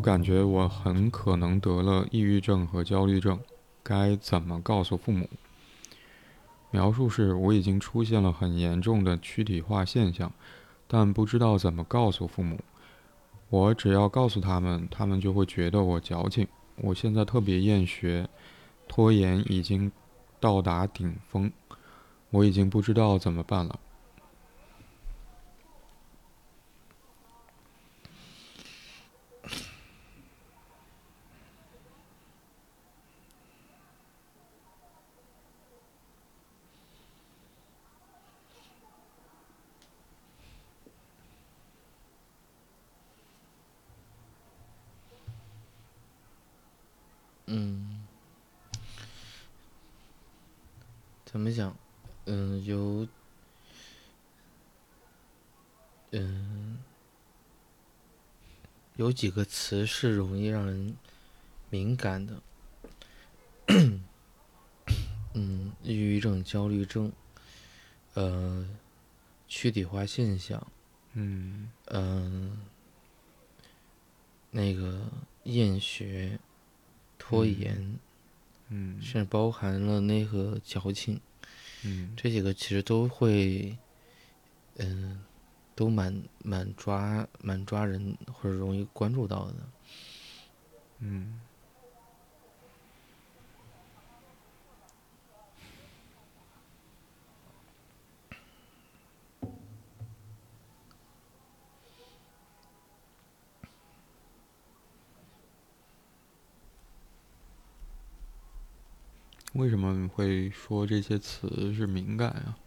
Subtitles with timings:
[0.00, 3.38] 我感觉我很可能得了抑郁症和焦虑症，
[3.82, 5.28] 该怎么告诉父母？
[6.70, 10.32] 描述是我已经出现了很严重的躯体化现象，
[10.88, 12.58] 但不知道怎么告诉父母。
[13.50, 16.48] 我只要告诉他们，他们就会觉得我矫情。
[16.76, 18.26] 我现在特别厌学，
[18.88, 19.92] 拖延已经
[20.40, 21.52] 到达顶峰，
[22.30, 23.78] 我已经不知道怎么办了。
[47.52, 48.06] 嗯，
[51.24, 51.74] 怎么讲？
[52.26, 53.08] 嗯，有，
[56.12, 56.78] 嗯，
[59.10, 60.96] 有几个词是容易让人
[61.68, 62.40] 敏感的。
[65.34, 67.10] 嗯，抑郁症、焦虑症，
[68.14, 68.64] 呃，
[69.48, 70.64] 躯体化现象，
[71.14, 72.56] 嗯嗯，
[74.52, 75.00] 那个
[75.42, 76.38] 厌学。
[77.18, 77.98] 拖延，
[78.68, 81.20] 嗯，甚至包含了那个矫情，
[81.84, 83.76] 嗯，这几个其实都会，
[84.78, 85.22] 嗯，
[85.80, 89.54] 都蛮蛮抓蛮抓人或者容易关注到的，
[90.98, 91.40] 嗯。
[109.54, 112.58] 为什么会说这些词是敏感啊？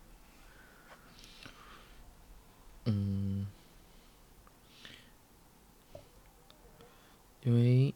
[7.44, 7.94] 因为，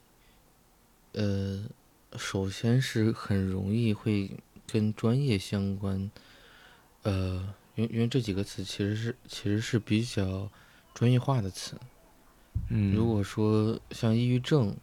[1.13, 1.63] 呃，
[2.17, 4.31] 首先是很容易会
[4.65, 6.09] 跟专业相关，
[7.03, 10.49] 呃，因为因为这几个词其实是其实是比较
[10.93, 11.75] 专业化的词。
[12.69, 14.75] 嗯，如果说像抑郁症。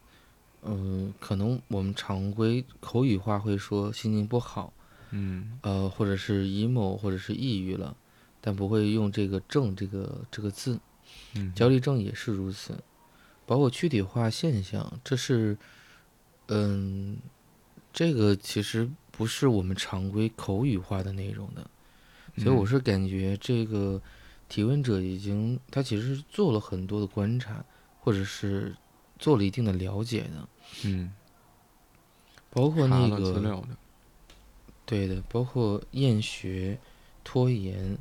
[0.67, 4.73] 嗯，可能我们常规口语化会说心情不好，
[5.11, 7.95] 嗯，呃，或者是 emo，或者是抑郁了，
[8.41, 10.81] 但不会用这个“症”这个这个字。
[11.35, 12.83] 嗯，焦虑症也是如此，
[13.47, 15.57] 包括躯体化现象，这是，
[16.49, 17.17] 嗯，
[17.93, 21.71] 这个其实不是我们常规口语化的内容的，
[22.39, 24.01] 所以我是感觉这个
[24.49, 27.65] 提问者已经他其实是做了很多的观察，
[28.01, 28.75] 或者是
[29.19, 30.49] 做了一定的了解的。
[30.85, 31.13] 嗯，
[32.51, 33.77] 包括那个资料的，
[34.87, 36.79] 对的，包括厌学、
[37.23, 37.97] 拖延，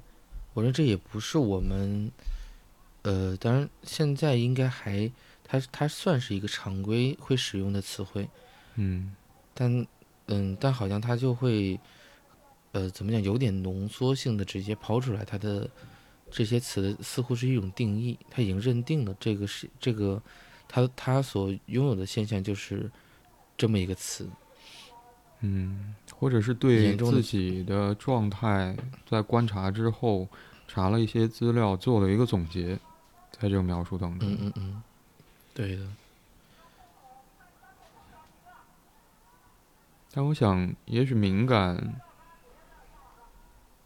[0.53, 2.11] 我说这也不是我们，
[3.03, 5.11] 呃，当然现在应该还，
[5.53, 8.27] 它它算是一个常规会使用的词汇，
[8.75, 9.15] 嗯，
[9.53, 9.85] 但
[10.25, 11.79] 嗯，但好像它就会，
[12.71, 15.69] 呃，怎么讲，有点浓缩性的直接抛出来，它的
[16.31, 20.19] 这些词似乎是一种定义，它已经认定了这个是这个。
[20.65, 22.89] 它它所拥有的现象就是
[23.55, 24.27] 这么一个词，
[25.41, 28.75] 嗯，或者是对自己的状态
[29.07, 30.27] 在观察之后
[30.67, 32.79] 查了一些资料，做了一个总结，
[33.29, 34.83] 在这个描述当中，嗯嗯嗯，
[35.53, 35.87] 对的。
[40.11, 42.01] 但我想，也许敏感，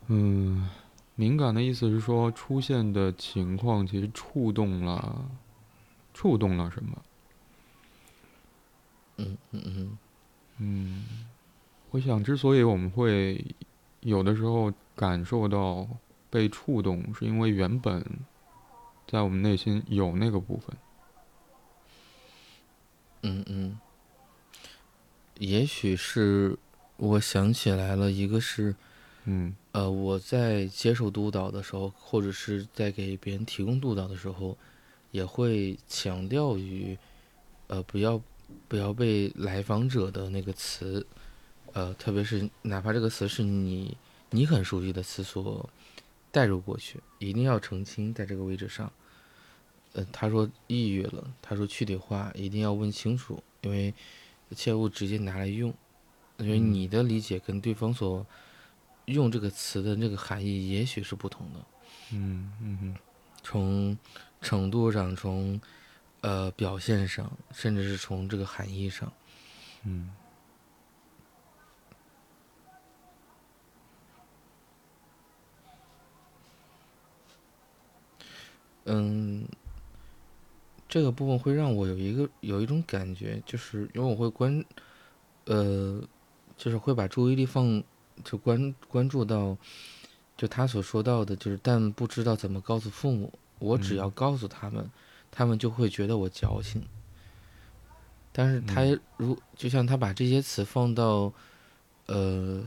[0.08, 0.70] 嗯，
[1.16, 5.26] 敏感的意思是说，出现的情况其实触动了。
[6.14, 6.98] 触动了什么？
[9.18, 9.98] 嗯嗯嗯
[10.58, 11.06] 嗯，
[11.92, 13.46] 我想，之所以我们会
[14.02, 15.88] 有的时候感受到
[16.30, 18.04] 被触动，是因为原本
[19.08, 20.76] 在我们内心有那个部分。
[23.22, 23.80] 嗯嗯，
[25.40, 26.58] 也许是
[26.98, 28.76] 我想起来了，一个是，
[29.26, 34.58] 嗯呃，我在接受督导的时候，或者是在给别人提供督导的时候。
[35.10, 36.96] 也会强调于，
[37.68, 38.22] 呃，不要
[38.68, 41.08] 不要被来访者的那个词，
[41.72, 43.98] 呃，特别是哪怕这个词是你
[44.32, 45.68] 你很熟悉的词所
[46.30, 48.92] 带入过去，一定要澄清在这个位置上。
[49.98, 53.94] 呃，他说抑郁了，他说躯体话，一定要问清楚，因为
[54.56, 55.74] 切勿直接拿来用，
[56.38, 58.26] 因为你的理解跟对方所
[59.06, 61.60] 用这个词的那个含义也许是不同的。
[62.14, 62.96] 嗯嗯嗯，
[63.44, 63.98] 从。
[64.40, 65.60] 程度上，从
[66.22, 69.12] 呃表现上，甚至是从这个含义上，
[69.84, 70.14] 嗯，
[78.86, 79.48] 嗯，
[80.90, 84.64] 这个部分会让我有一个有一种感觉，就是因为我会关，
[85.46, 86.02] 呃，
[86.56, 87.84] 就是会把注意力放，
[88.24, 89.58] 就关关注到，
[90.38, 94.90] 就他所说到的，就是但不知道怎么告诉父母，我只要告诉他们，
[95.30, 96.82] 他们就会觉得我矫情。
[98.32, 98.84] 但是他
[99.18, 101.34] 如就像他把这些词放到，
[102.06, 102.64] 呃，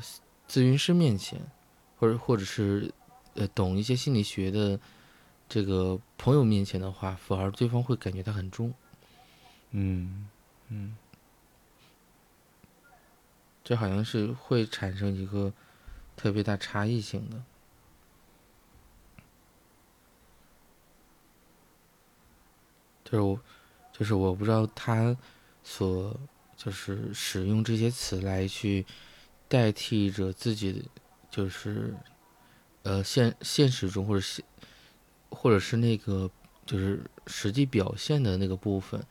[0.47, 1.41] 咨询师面前，
[1.97, 2.93] 或者或者是，
[3.35, 4.79] 呃，懂一些心理学的。
[5.51, 8.73] 这个朋友面前的话，反而对方会感觉他很重。
[9.73, 10.29] 嗯
[10.69, 10.97] 嗯，
[13.65, 15.53] 这好像是会产生一个
[16.17, 17.43] 特别大差异性的。
[23.03, 23.41] 就是我，
[23.93, 25.17] 就是我不知道他
[25.65, 26.17] 所
[26.57, 28.87] 就是使用这些词来去
[29.49, 30.89] 代替着自己，
[31.29, 31.93] 就是
[32.85, 34.45] 呃现现实中或者现。
[35.31, 36.31] 或者是那个，
[36.67, 39.05] 就是实际表现的那个部分，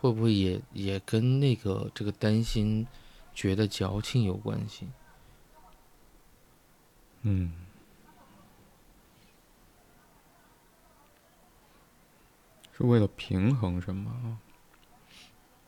[0.00, 2.86] 会不会也也跟那个这个担心、
[3.34, 4.86] 觉得矫情有关系？
[7.22, 7.52] 嗯，
[12.76, 14.38] 是为了平衡什么？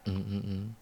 [0.04, 0.76] 嗯嗯嗯。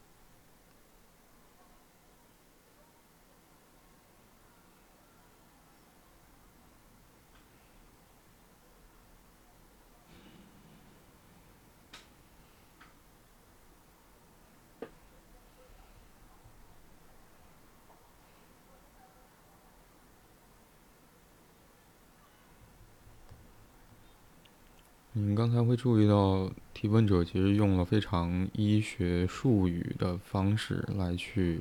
[25.28, 31.61] 你刚才会注意到，提问者其实用了非常医学术语的方式来去，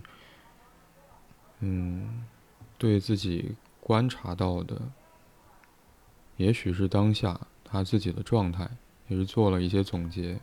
[1.59, 2.25] 嗯，
[2.77, 4.81] 对自己观察到的，
[6.37, 8.69] 也许是当下他自己的状态，
[9.09, 10.39] 也是做了一些总结。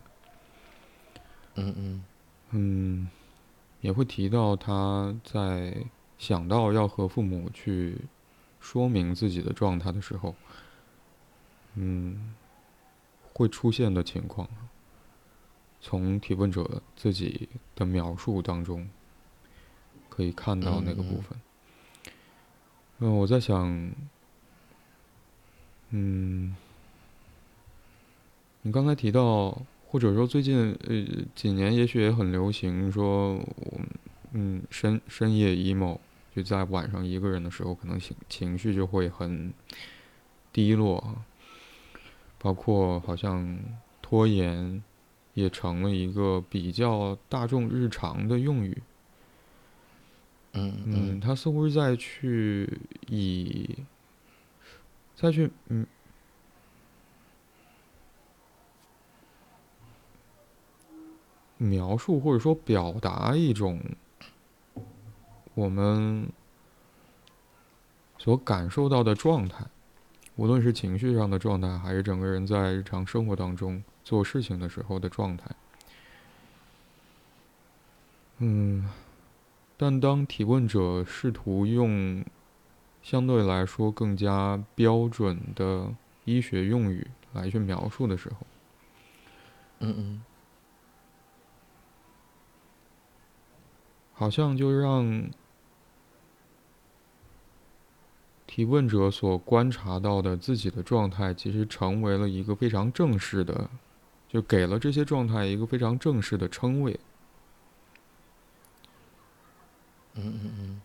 [1.55, 2.03] 嗯嗯
[2.51, 3.09] 嗯，
[3.81, 5.75] 也会提到他在
[6.19, 7.97] 想到要和父母去
[8.59, 10.35] 说明自己的状态的时候，
[11.73, 12.35] 嗯。
[13.37, 14.49] 会出现的情况，
[15.79, 18.89] 从提问者自己的描述当中
[20.09, 21.39] 可以看到那个部分。
[22.97, 23.91] 嗯，我在想，
[25.91, 26.55] 嗯，
[28.63, 31.05] 你刚才提到，或者说最近呃
[31.35, 33.79] 几年，也许也很流行说，我
[34.31, 35.99] 嗯深深夜 emo，
[36.35, 39.53] 就在晚上一个人的时候，可能情情绪就会很
[40.51, 41.17] 低落。
[42.39, 43.57] 包括好像
[44.01, 44.83] 拖延
[45.33, 48.81] 也成了一个比较大众日常的用语。
[50.53, 53.77] 嗯嗯，他似乎是在去以
[55.15, 55.85] 再去嗯
[61.57, 63.81] 描述或者说表达一种
[65.53, 66.27] 我们
[68.17, 69.65] 所感受到的状态。
[70.37, 75.45] 无论是情绪上的状态，还是整个人在日常生活当中做事情的时候的状态，
[78.37, 78.87] 嗯，
[79.75, 82.23] 但当提问者试图用
[83.01, 85.91] 相对来说更加标准的
[86.25, 88.45] 医学用语来去描述的时候，
[89.79, 90.21] 嗯嗯，
[94.13, 95.27] 好像就让。
[98.57, 103.69] 提问者所观察到的自己的状态，其实成为了一个非常正式的，
[104.27, 106.99] 就给了这些状态一个非常正式的称谓。
[110.15, 110.81] 嗯嗯嗯。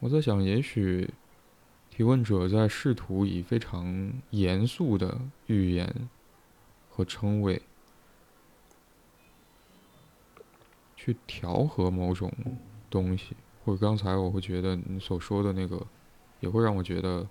[0.00, 1.08] 我在想，也许。
[2.00, 6.08] 提问者在试图以非常严肃的语言
[6.88, 7.60] 和称谓
[10.96, 12.32] 去调和某种
[12.88, 15.86] 东西，或者刚才我会觉得你所说的那个，
[16.40, 17.28] 也会让我觉得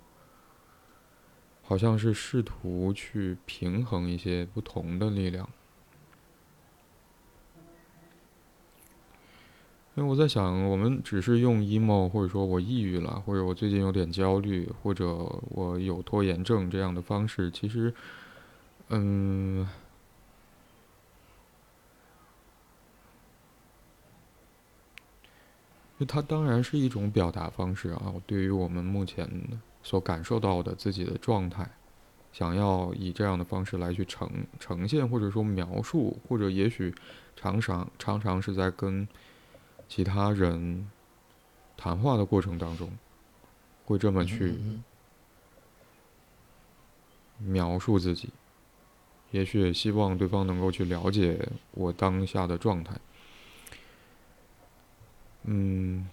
[1.64, 5.50] 好像是试图去平衡一些不同的力量。
[9.96, 15.12] 因为我在想，我们只是用 emo，或者说我抑郁了，或者我最近有点焦虑，或者
[15.50, 17.92] 我有拖延症这样的方式，其实，
[18.88, 19.68] 嗯，
[26.08, 28.14] 它当然是一种表达方式啊。
[28.26, 29.28] 对于我们目前
[29.82, 31.68] 所感受到的自己的状态，
[32.32, 34.30] 想要以这样的方式来去呈
[34.60, 36.94] 呈现，或者说描述，或者也许
[37.36, 39.06] 常常常常是在跟
[39.90, 40.88] 其他人
[41.76, 42.96] 谈话的过程当中，
[43.84, 44.56] 会这么去
[47.38, 48.30] 描述自己，
[49.32, 52.94] 也许也希望对方能够去了解我当下的状态。
[55.42, 56.08] 嗯。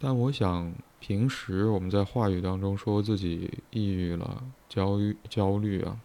[0.00, 5.98] 但我想，平时我们在话语当中说自己抑郁了、焦虑、焦虑啊，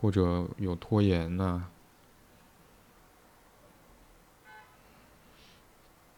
[0.00, 1.66] 或者有拖延呐，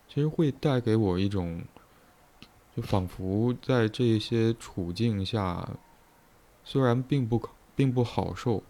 [0.09, 1.63] 其实会带给我一种，
[2.75, 5.69] 就仿佛在这些处境下，
[6.65, 8.63] 虽然并不并不好受，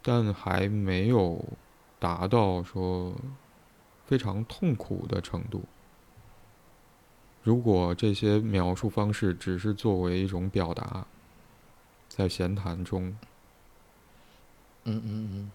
[0.00, 1.44] 但还没有
[1.98, 3.12] 达到说
[4.06, 5.64] 非常痛苦的程度。
[7.42, 11.06] 如果这些描述方式只是作为一种表达，
[12.08, 13.16] 在闲谈中，
[14.84, 15.50] 嗯嗯嗯，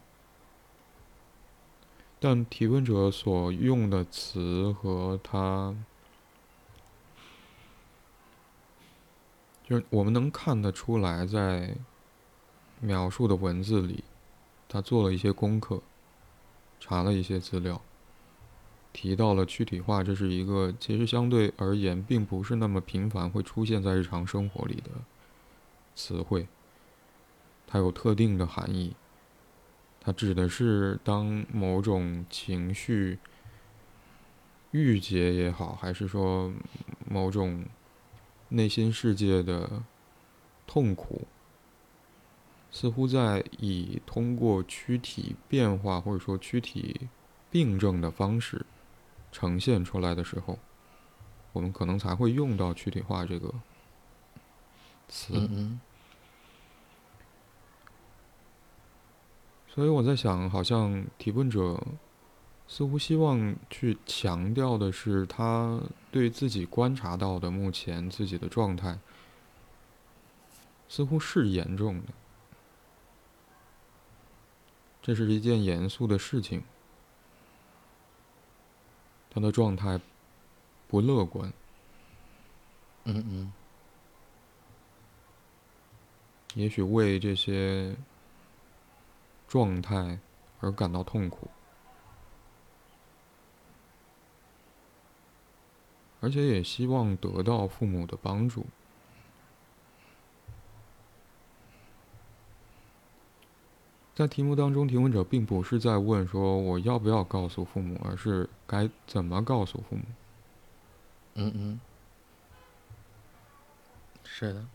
[2.20, 5.76] 但提问者所用的词和他，
[9.64, 11.76] 就是我们能看得出来，在
[12.80, 14.04] 描述的文字里，
[14.68, 15.82] 他做了一些功课，
[16.80, 17.80] 查了一些资料。
[18.96, 24.90] 提到了躯体化，这是一个其实相对而言并不是那么频繁会出现在日常生活里的
[25.94, 26.48] 词汇。
[27.68, 28.96] 它有特定的含义，
[30.00, 33.20] 它指的是当某种情绪
[34.72, 36.54] 郁结也好，还是说
[37.06, 37.66] 某种
[38.48, 39.84] 内心世界的
[40.66, 41.28] 痛苦，
[42.72, 47.10] 似乎在以通过躯体变化或者说躯体
[47.52, 48.66] 病症的方式。
[49.36, 50.58] 呈现出来的时候，
[51.52, 53.54] 我们可能才会用到“躯体化”这个
[55.10, 55.50] 词。
[59.68, 61.78] 所以我在想，好像提问者
[62.66, 68.98] 似乎希望去强调的是，他对自己观察到的目前自己的状态，
[70.88, 72.14] 似乎是严重的，
[75.02, 76.64] 这是一件严肃的事情。
[79.36, 80.00] 他的状态
[80.88, 81.52] 不乐观。
[83.04, 83.54] 嗯嗯。
[86.54, 87.98] 也许为这些
[89.46, 90.18] 状态
[90.62, 91.50] 而感到痛苦，
[96.22, 98.66] 而且也希望得到父母的帮助。
[104.16, 110.04] 在题目当中，提问者并不是在问说我要不要告诉父母，而是该怎么告诉父母。
[111.34, 111.80] 嗯嗯，
[114.24, 114.66] 是的。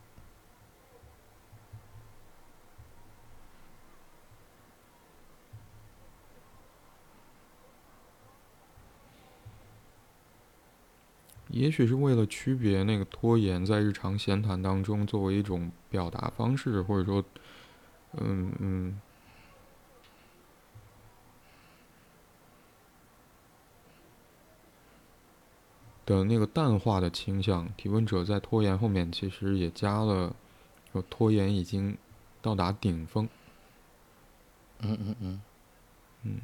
[11.49, 17.25] 也许是为了区别那个拖延在日常闲谈当中作为一种表达方式，或者说，
[18.19, 19.01] 嗯嗯。
[26.19, 30.35] 的那个淡化的倾向，提问者在拖延后面其实也加了，
[30.93, 31.97] 说拖延已经
[32.43, 33.29] 到达顶峰。
[34.81, 35.41] 嗯嗯嗯，
[36.25, 36.41] 嗯。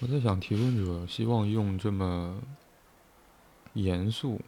[0.00, 2.40] 我在想，提问者希望用这么
[3.72, 4.40] 严肃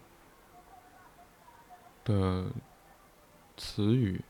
[2.04, 2.46] 的
[3.56, 4.22] 词语，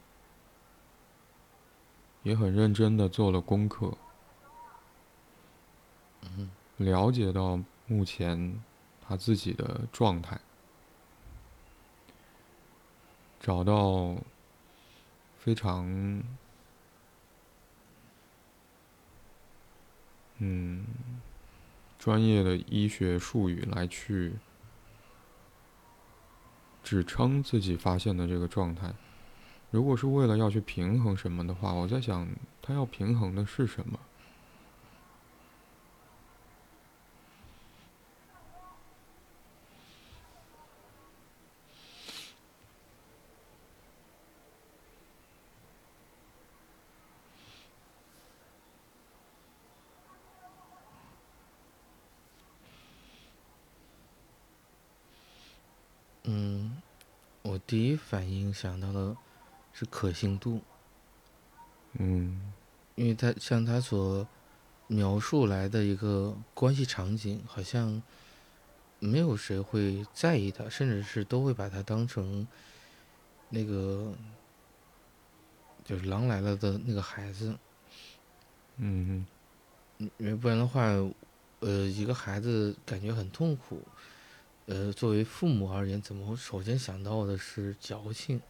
[2.23, 3.99] 也很认真的做了功课，
[6.79, 8.59] 了解到目前
[9.07, 10.41] 他自己的状态，
[13.39, 14.17] 找到
[15.39, 16.23] 非常。
[20.43, 20.87] 嗯，
[22.01, 24.33] 专业的医学术语来去
[26.83, 28.95] 指称自己发现的这个状态，
[29.71, 32.27] 如果是为了要去平衡什么的话，我在想，
[32.63, 34.01] 他要平衡的是什么？
[56.25, 56.81] 嗯，
[57.43, 59.17] 我第一反应想到的
[59.73, 60.61] 是可信度，
[61.93, 62.53] 嗯。
[62.97, 64.27] 因为他像他所
[64.89, 68.03] 描述来的一个关系场景，好像
[68.99, 72.47] 没有谁会在意他，甚至是都会把他当成
[73.49, 74.13] 那个
[75.85, 77.57] 就是狼来了的那个孩子，
[78.77, 79.25] 嗯
[79.99, 80.83] 因为不然的话，
[81.61, 83.81] 呃，一个孩子感觉很痛苦，
[84.67, 88.41] 呃，作为父母而言，怎么首先想到的是矫情，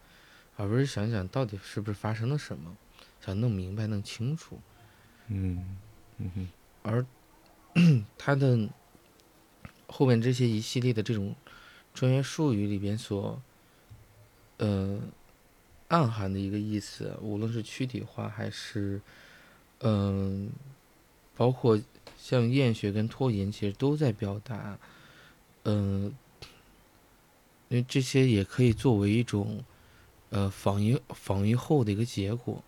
[0.55, 2.77] 而不是想想到底是不是发生了什么，
[3.19, 4.59] 想弄明白、弄清楚。
[5.27, 5.77] 嗯
[6.17, 6.49] 嗯哼
[6.83, 7.05] 而
[8.17, 8.69] 他的
[9.87, 11.33] 后面这些一系列的这种
[11.93, 13.41] 专业术语里边所，
[14.57, 14.99] 呃，
[15.87, 19.01] 暗含的一个意思，无论是躯体化还是，
[19.79, 20.51] 嗯、
[21.35, 21.79] 包括
[22.17, 24.77] 像厌学跟拖延，其实都在表达，
[25.63, 26.13] 嗯、
[27.69, 29.63] 因为这些也可以作为一种，
[30.29, 32.63] 呃，防御防御后的一个结果。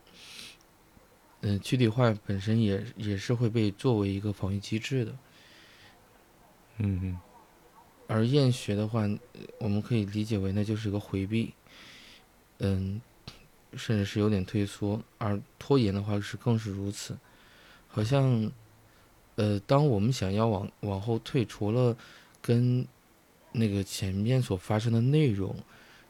[1.42, 5.12] 嗯，躯体化本身也也是会被作为一个防御机制的，
[6.78, 7.20] 嗯嗯
[8.08, 9.20] 而厌学的话，呃
[9.60, 11.54] 我们可以理解为那就是一个回避，
[12.60, 13.02] 嗯，
[13.76, 17.18] 甚至是有点退缩，而拖延的话是更是如此，
[17.88, 18.50] 好像，
[19.36, 21.98] 呃，当我们想要往往后退，除了
[22.44, 22.86] 跟
[23.54, 25.56] 那个前面所发生的内容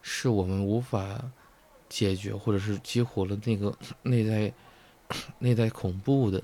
[0.02, 1.30] 是我们无法
[1.88, 3.72] 解决，或者是激活了那个
[4.02, 4.52] 内在
[5.38, 6.42] 内在恐怖的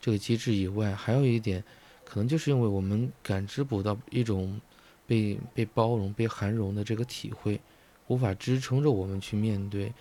[0.00, 1.64] 这个机制以外，还有一点，
[2.04, 4.60] 可能就是因为我们感知不到一种
[5.06, 7.60] 被 被包容、被涵容的这个体会，
[8.06, 9.92] 无法支撑着我们去面对，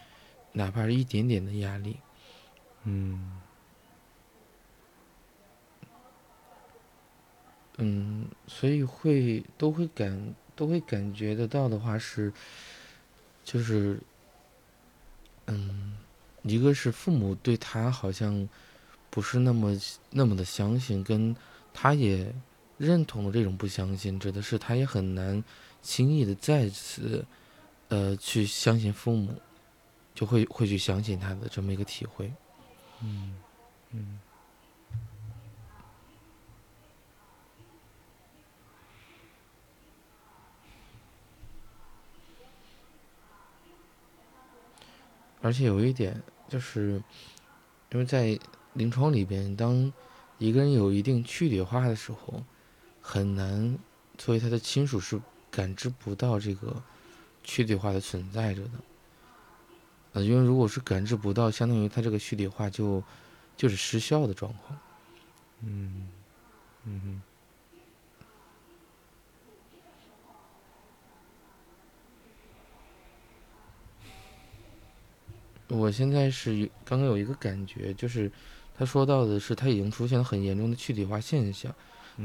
[0.52, 1.98] 哪怕是一点点的压力。
[2.84, 3.41] 嗯
[7.78, 12.32] 嗯，所以会都会感都会感觉得到的话是，
[13.44, 14.00] 就是，
[15.48, 15.98] 嗯，
[16.44, 18.48] 一个是父母对他好像
[19.10, 19.76] 不是那么
[20.10, 21.36] 那么的相信，跟
[21.74, 22.34] 他也
[22.78, 25.44] 认同这种不相信，指的是他也很难
[25.82, 27.26] 轻易的再次，
[27.88, 29.34] 呃，去相信父母，
[30.14, 32.32] 就会会去相信他的这么一个体会。
[33.02, 33.36] 嗯
[33.92, 34.20] 嗯
[45.42, 47.02] 而且有一点就是，
[47.92, 48.40] 因为在
[48.74, 49.92] 临床里边，当
[50.38, 52.44] 一个人有一定躯体化的时候，
[53.02, 53.78] 很难
[54.18, 56.82] 作为他的亲属是感知不到这个
[57.44, 58.72] 躯体化的存在着的。
[60.14, 63.04] 呃，因为如果是感知不到，相当于他这个躯体化就
[63.56, 64.80] 就是失效的状况。
[65.62, 66.10] 嗯
[66.86, 67.22] 嗯哼
[75.72, 78.30] 我现在是有刚刚有一个感觉，就是
[78.78, 81.74] 他说到的是他已经出现了很严重的躯体化现象，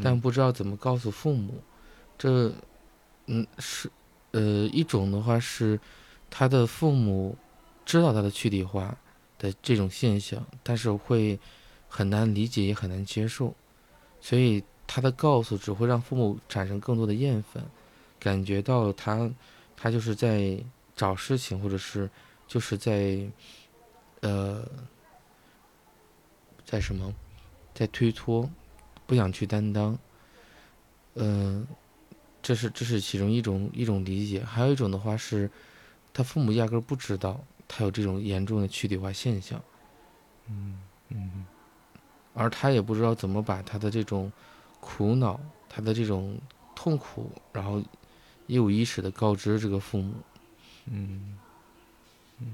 [0.02, 1.62] 但不知道怎么告诉父母。
[2.18, 2.52] 这，
[3.26, 3.90] 嗯，是，
[4.32, 5.78] 呃，一种的话是
[6.28, 7.36] 他的父母
[7.84, 8.96] 知道他的躯体化
[9.38, 11.38] 的这种现象，但是会
[11.88, 13.54] 很难理解，也很难接受，
[14.20, 17.64] 所以他的告诉只会让父母产生更多的厌烦，
[18.18, 19.30] 感觉到他
[19.76, 20.58] 他就是在
[20.96, 22.10] 找事情，或者是
[22.46, 23.18] 就是在，
[24.20, 24.64] 呃，
[26.64, 27.12] 在什么，
[27.74, 28.48] 在推脱，
[29.06, 29.98] 不想去担当，
[31.14, 31.66] 嗯、
[32.40, 35.50] 这是这是其中一种一种理解，还有一种的话是，
[36.12, 39.60] 他父母压根儿不知道他有这种严重的躯体化现象，
[40.48, 41.46] 嗯嗯
[42.34, 44.30] 而他也不知道怎么把他的这种
[44.78, 46.38] 苦恼、他的这种
[46.74, 47.82] 痛苦，然后
[48.46, 50.14] 一五一十的告知这个父母。
[50.86, 51.38] 嗯
[52.38, 52.44] 我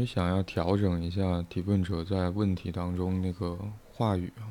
[0.00, 3.58] 也想要调整一下提问者在问题当中那个
[3.92, 4.48] 话语啊。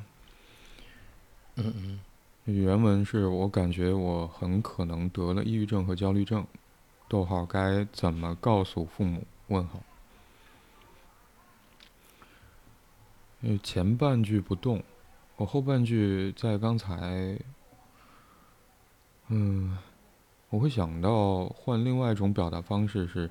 [1.56, 2.00] 嗯嗯。
[2.44, 6.46] 原文是我感觉我很可能得了抑郁症和焦虑症。
[7.08, 9.24] 逗号该怎么告诉父母？
[9.48, 9.82] 问号。
[13.40, 14.80] 因为前半句不动，
[15.36, 17.36] 我后半句在刚才，
[19.28, 19.76] 嗯，
[20.50, 23.28] 我会想到换另外一种表达方式是，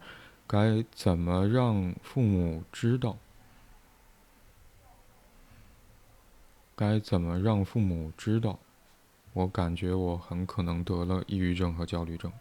[0.51, 3.15] 该怎么让父母知道？
[6.75, 8.57] 该怎么让父母知道？
[9.33, 12.31] 我感觉我很可能得了抑郁症和焦虑症。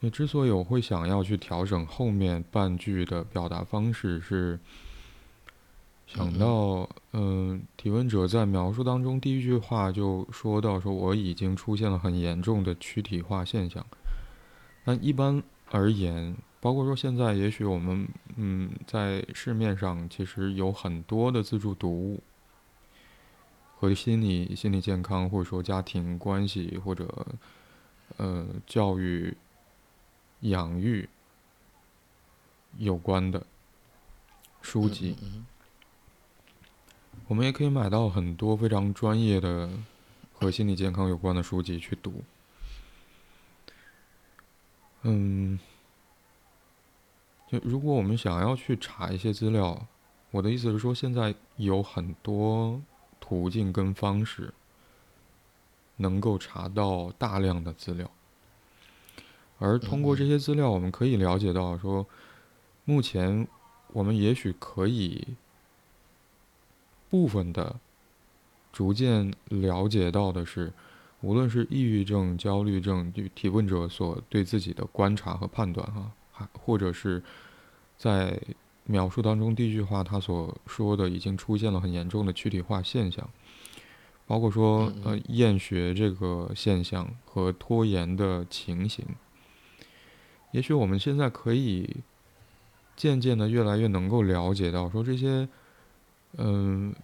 [0.00, 4.58] 你之所以我会想要去调整后面半句的表达方式，是
[6.06, 13.84] 想到，嗯，提问者在描述当中第一句话就说到说我已经出现了很严重的躯体化现象。
[14.84, 22.22] 那一般而言，包括说现在，也许我们，嗯，在市面上其实有很多的自助读物
[23.76, 27.26] 和心理心理健康，或者说家庭关系或者，
[28.16, 29.36] 呃，教育。
[30.40, 31.08] 养育
[32.76, 33.46] 有关的
[34.60, 35.16] 书籍，
[37.28, 39.70] 我们也可以买到很多非常专业的
[40.34, 42.22] 和心理健康有关的书籍去读。
[45.04, 45.58] 嗯，
[47.46, 49.86] 就如果我们想要去查一些资料，
[50.30, 52.80] 我的意思是说，现在有很多
[53.20, 54.52] 途径跟方式
[55.96, 58.10] 能够查到大量的资料。
[59.58, 62.06] 而通过这些资料，我们可以了解到，说
[62.84, 63.46] 目前
[63.92, 65.28] 我们也许可以
[67.08, 67.76] 部分的
[68.72, 70.72] 逐渐了解到的是，
[71.24, 77.22] 无论是抑郁症、焦虑症，就提问者所对自己的观察和判断，哈，还或者是
[77.96, 78.38] 在
[78.84, 83.26] 描述当中第一句话他所说的已经出现了很严重的躯体化现象，
[84.26, 89.02] 包括说呃厌学这个现象和拖延的情形。
[90.52, 91.96] 也许我们现在可以
[92.94, 95.48] 渐渐的越来越能够了解到，说这些
[96.36, 96.94] 嗯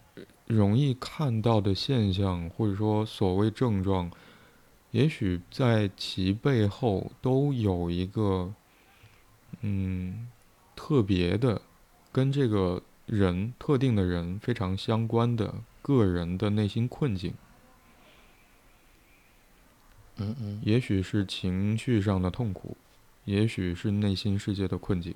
[0.51, 4.11] 容易看到的现象，或者说所谓症状，
[4.91, 8.53] 也许在其背后都有一个
[9.61, 10.29] 嗯
[10.75, 11.63] 特别的
[12.11, 17.33] 跟这个人特定的人非常相关的个人的内心困境。
[20.17, 22.77] 嗯嗯，也许是情绪上的痛苦。
[23.27, 25.15] 也许是内心世界的困境，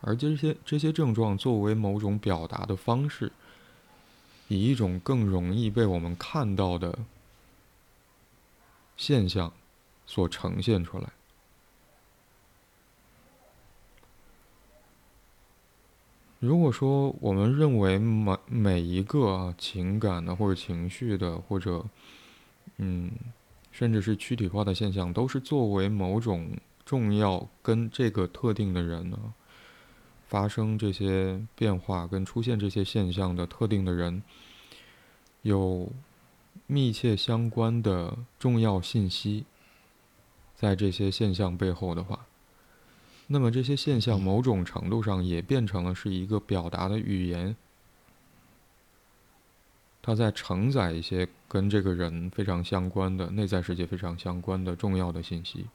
[0.00, 3.32] 而这些这些症状作为某种表达的方式，
[4.48, 6.98] 以一种更容易被我们看到的
[8.96, 9.52] 现象
[10.06, 11.10] 所呈现出来。
[16.38, 21.84] 如果说我们认为每每一个情感的或者情绪的或者
[22.76, 23.10] 嗯。
[23.72, 26.56] 甚至是躯体化的现象，都是作为某种
[26.86, 29.34] 重要跟这个特定的人呢
[30.28, 34.22] 发生这些变化跟出现这些现象的特定的人
[35.42, 35.90] 有
[36.66, 39.44] 密切相关的重要信息，
[40.54, 42.26] 在这些现象背后的话，
[43.28, 47.54] 那么这些现象某种程度上也变成了是一个表达的语言。
[50.02, 55.66] 它在承载一些跟这个人非常相关的内在世界非常相关的重要的信息。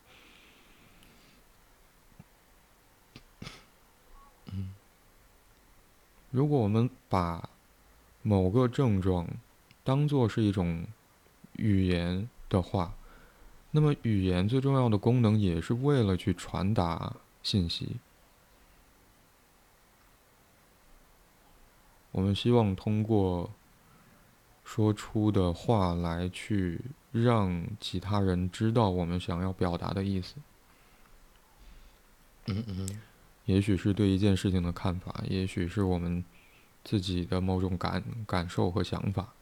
[6.32, 7.50] 如果我们把
[8.24, 9.28] 某个症状
[9.84, 10.86] 当做是一种
[11.58, 12.96] 语言的话，
[13.70, 17.14] 那么语言最重要的功能也是为了去传达
[17.44, 17.98] 信息。
[22.12, 23.52] 我们希望通过。
[24.64, 26.80] 说出的话来去
[27.12, 30.36] 让其他人知道我们想要表达的意思。
[32.46, 33.02] 嗯嗯，
[33.46, 36.24] 也许是对一件事情的看法，也许是我们
[36.84, 39.34] 自己的某种感感受和想法。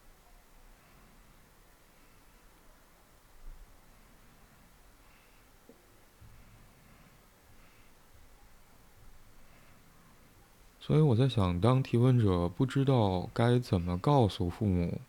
[10.80, 15.00] 所以我在想，当提问者不知道该怎么告诉父母。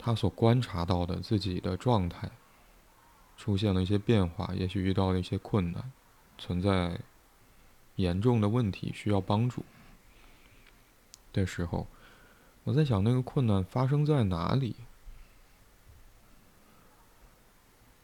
[0.00, 2.30] 他所观察到的自己的状态
[3.36, 5.90] 出现了一些变化，也许遇到了一些困难，
[6.38, 7.00] 存在
[7.96, 9.64] 严重的问题需要帮助
[11.32, 11.86] 的时候，
[12.64, 14.76] 我在想那个困难发生在哪里？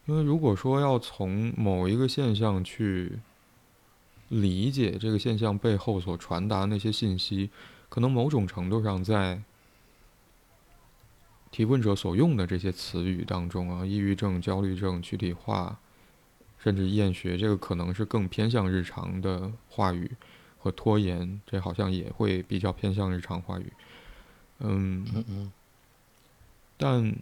[0.06, 3.20] 因为如果说要从某一个现象去
[4.28, 7.48] 理解这个现象背后所传达那些信息，
[7.88, 9.40] 可能某种程度上在
[11.50, 15.78] 提问者所用的这些词语当中啊，抑郁症、焦虑症、躯体化，
[16.64, 20.10] 甚至厌学，这个可能是更偏向日常的话语
[20.58, 23.70] 和拖延，这好像也会比较偏向日常话语。
[24.60, 25.52] 嗯嗯嗯
[26.78, 27.14] 但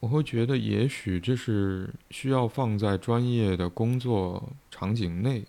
[0.00, 5.44] 我会觉得，也许这是需要放在专业的工作场景内，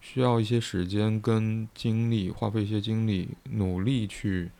[0.00, 4.52] 需要一些时间跟精力，花费一些精力，努力去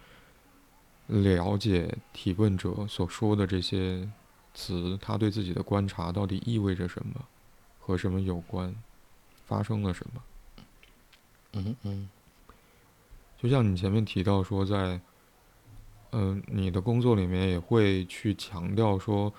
[1.08, 4.08] 了解提问者所说的这些
[4.54, 7.14] 词，他对自己的观察到底意味着什么，
[7.80, 8.74] 和什么有关，
[9.46, 10.22] 发生了什么。
[11.54, 12.08] 嗯嗯
[13.38, 15.00] 就像你前面提到说，在
[16.10, 19.32] 嗯、你的工作里面也会去强调说，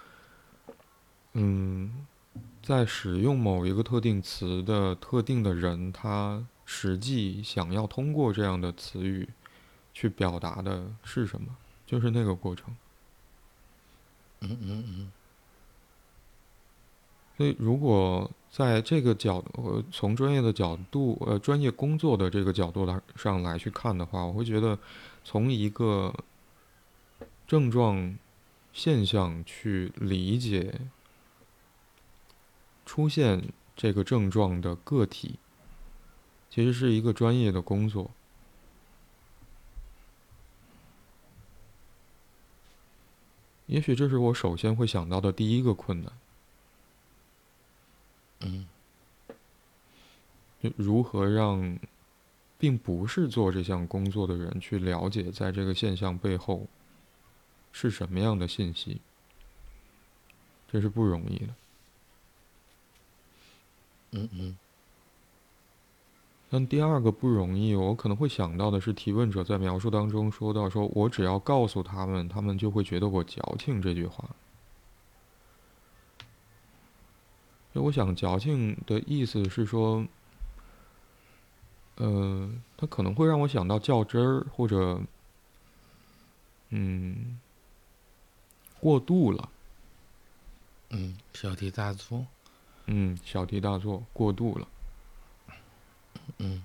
[1.34, 2.06] 嗯，
[2.62, 9.28] 在使用某一个特定词的特定的人，他实际想要通过这样的词语
[10.00, 11.54] 去表达的是什么，
[11.86, 12.74] 就是那个过程。
[14.40, 15.12] 嗯嗯嗯
[17.36, 24.80] 所以，如果在这个角，呃，从专业的角度，呃，专业工作的这个角度来上来去看的话，我会觉得，
[25.26, 26.14] 从一个
[27.46, 28.18] 症状
[28.72, 30.80] 现象去理解
[32.86, 35.40] 出现这个症状的个体，
[36.50, 38.12] 其实是一个专业的工作。
[43.70, 46.12] 也许这是我首先会想到的第一个困难。
[48.42, 48.68] 嗯
[50.76, 51.80] 如何让
[52.58, 56.68] 并不是做这项工作的人去了解，在这个现象背后
[57.72, 59.00] 是什么样的信息，
[60.70, 61.56] 这是不容易的。
[64.12, 64.58] 嗯嗯
[66.52, 74.28] 但第二个不容易，我可能会想到的是，提问者在描述当中说到说，我只要告诉他们，他们就会觉得我矫情这句话。
[77.72, 80.04] 就我想，矫情的意思是说，
[81.98, 85.00] 呃，它可能会让我想到较真儿，或者，
[86.70, 87.40] 嗯，
[88.80, 89.50] 过度了，
[90.90, 92.26] 嗯，小题大做。
[92.88, 94.68] 嗯，小题大做，过度了。
[96.40, 96.62] 嗯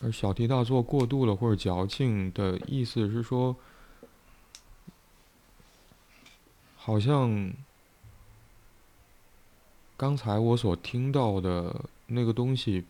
[0.00, 3.54] 而小题大做、过度了或者矫情的意思是说，
[6.76, 7.52] 好像
[9.96, 12.84] 刚才我所听到的那个东西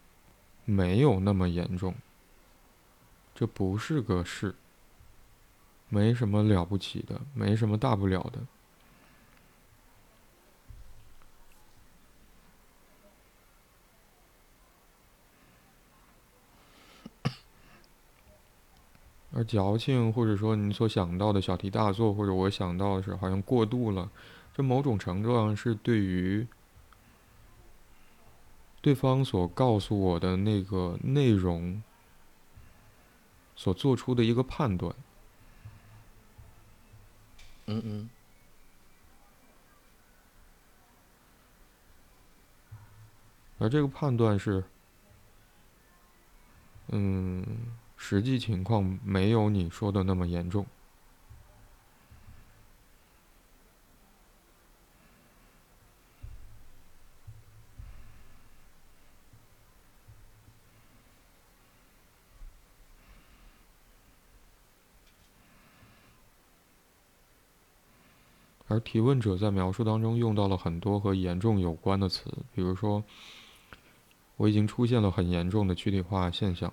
[0.65, 1.95] 没有那么严重，
[3.35, 4.55] 这不是个事，
[5.91, 8.41] 没什么了不起的，没什么大不了的。
[19.35, 24.11] 而矫情，或者说你所想到的小题大做，或者我想到的是好像过度了，
[24.55, 26.47] 这某种程度上是对于
[28.81, 31.83] 对方所告诉我的那个内容
[33.57, 34.95] 所做出的一个判断。
[37.67, 38.11] 嗯嗯
[43.59, 44.65] 而这个判断是，
[46.89, 47.47] 嗯，
[48.05, 50.67] 实际情况没有你说的那么严重。
[68.67, 73.05] 而提问者在描述当中用到了很多和严重有关的词，比如说，
[74.37, 76.73] 我已经出现了很严重的躯体化现象，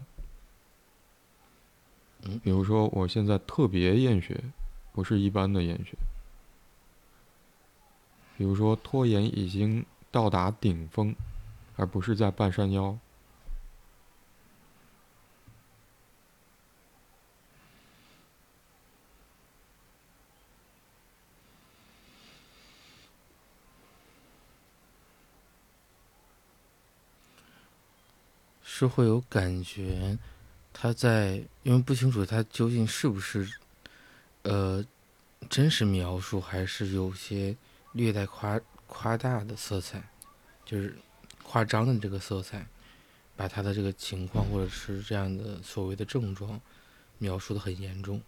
[2.24, 4.44] 嗯比如说我现在特别厌学，
[4.92, 5.98] 不是一般的厌学，
[8.38, 11.16] 比如说拖延已经到达顶峰，
[11.76, 12.98] 而不是在半山腰。
[28.62, 30.18] 是会有感觉，
[30.80, 33.52] 他在因为不清楚他究竟是不是
[34.44, 34.86] 呃
[35.50, 37.56] 真实描述，还是有些
[37.92, 40.10] 略带夸夸大的色彩，
[40.64, 40.96] 就是
[41.44, 42.66] 夸张的这个色彩。
[43.36, 46.60] 把他的这个情况或者是这样的所谓的症状
[47.20, 48.22] 描述的很严重。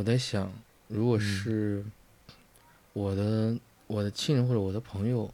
[0.00, 0.50] 我在想，
[0.88, 1.84] 如果是
[2.94, 3.54] 我的
[3.86, 5.30] 我的亲人或者我的朋友，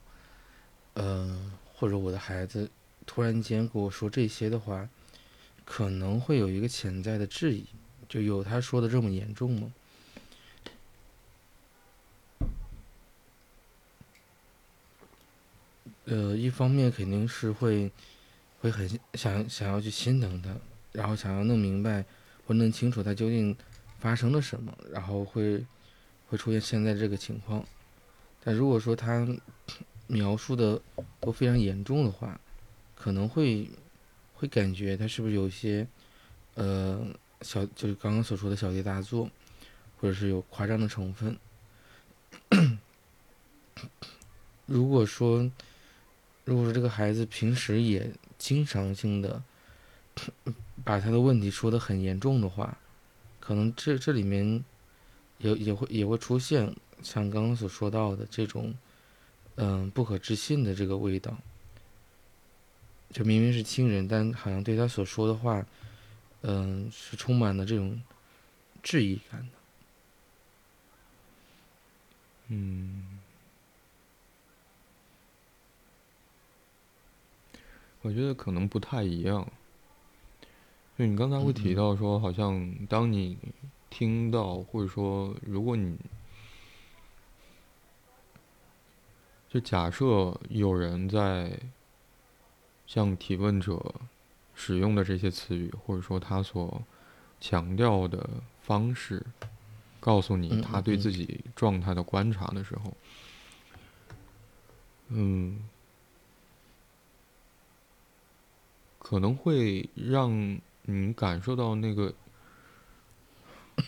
[0.95, 2.69] 呃，或者我的孩子，
[3.07, 4.89] 突然间跟我说这些的话，
[5.65, 7.65] 可能会有一个潜在的质疑，
[8.09, 9.73] 就有他说的这么严重吗？
[16.07, 17.93] 呃，一方面肯定是会
[18.61, 20.57] 会很想想要去心疼他，
[20.91, 22.05] 然后想要弄明白
[22.49, 23.57] 或弄清楚他究竟。
[23.99, 25.65] 发生了什么，然后会
[26.29, 27.65] 会出现现在这个情况。
[28.43, 29.27] 但如果说他
[30.07, 30.81] 描述的
[31.21, 32.41] 都非常严重的话，
[32.95, 33.69] 可能会
[34.35, 35.87] 会感觉他是不是有一些
[36.55, 37.05] 呃
[37.43, 39.29] 小就是刚刚所说的小题大做，
[40.01, 41.37] 或者是有夸张的成分。
[44.67, 45.51] 如果说
[46.45, 49.43] 如果说这个孩子平时也经常性的
[50.85, 52.79] 把他的问题说的很严重的话，
[53.47, 54.65] 可能这这里面
[55.39, 58.75] 也也会也会出现像刚刚所说到的这种，
[59.55, 61.39] 嗯，不可置信的这个味道。
[63.13, 65.65] 就明明是亲人，但好像对他所说的话，
[66.41, 68.03] 嗯，是充满了这种
[68.83, 69.47] 质疑感的。
[72.49, 73.21] 嗯，
[78.03, 79.49] 我觉得可能不太一样。
[80.99, 83.37] 就你刚才会提到说，好像当你
[83.91, 85.99] 听到或者说，如果你
[89.51, 91.61] 就假设有人在
[92.87, 93.95] 向提问者
[94.55, 96.83] 使用的这些词语，或者说他所
[97.43, 98.27] 强调的
[98.63, 99.23] 方式，
[100.01, 102.97] 告诉你他对自己状态的观察的时候，
[105.09, 105.63] 嗯，
[108.99, 110.59] 可能会让。
[110.89, 112.15] 你感受到那个，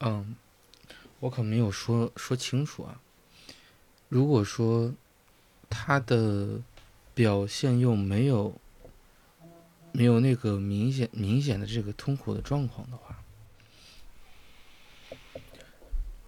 [0.00, 0.36] 嗯，
[1.20, 3.00] 我可没有说说清楚啊。
[4.10, 4.92] 如果说
[5.70, 6.60] 他的
[7.14, 8.60] 表现又没有
[9.92, 13.24] 没有那个明显明显的这个痛苦的状况的话，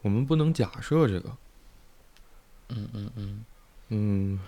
[0.01, 1.37] 我们不能假设这个。
[2.71, 3.45] 嗯嗯嗯
[3.89, 4.39] 嗯，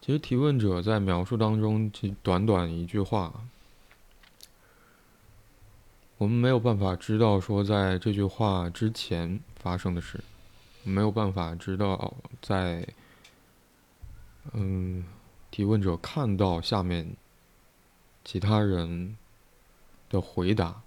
[0.00, 3.44] 其实提问者在描述当中，这短短一句话，
[6.16, 10.24] 我们没有办法知道说在这句话之前发生的事，
[10.84, 12.88] 没有办法知道在
[14.52, 15.04] 嗯
[15.50, 17.14] 提问者看到下面
[18.24, 19.18] 其他人
[20.08, 20.82] 的回答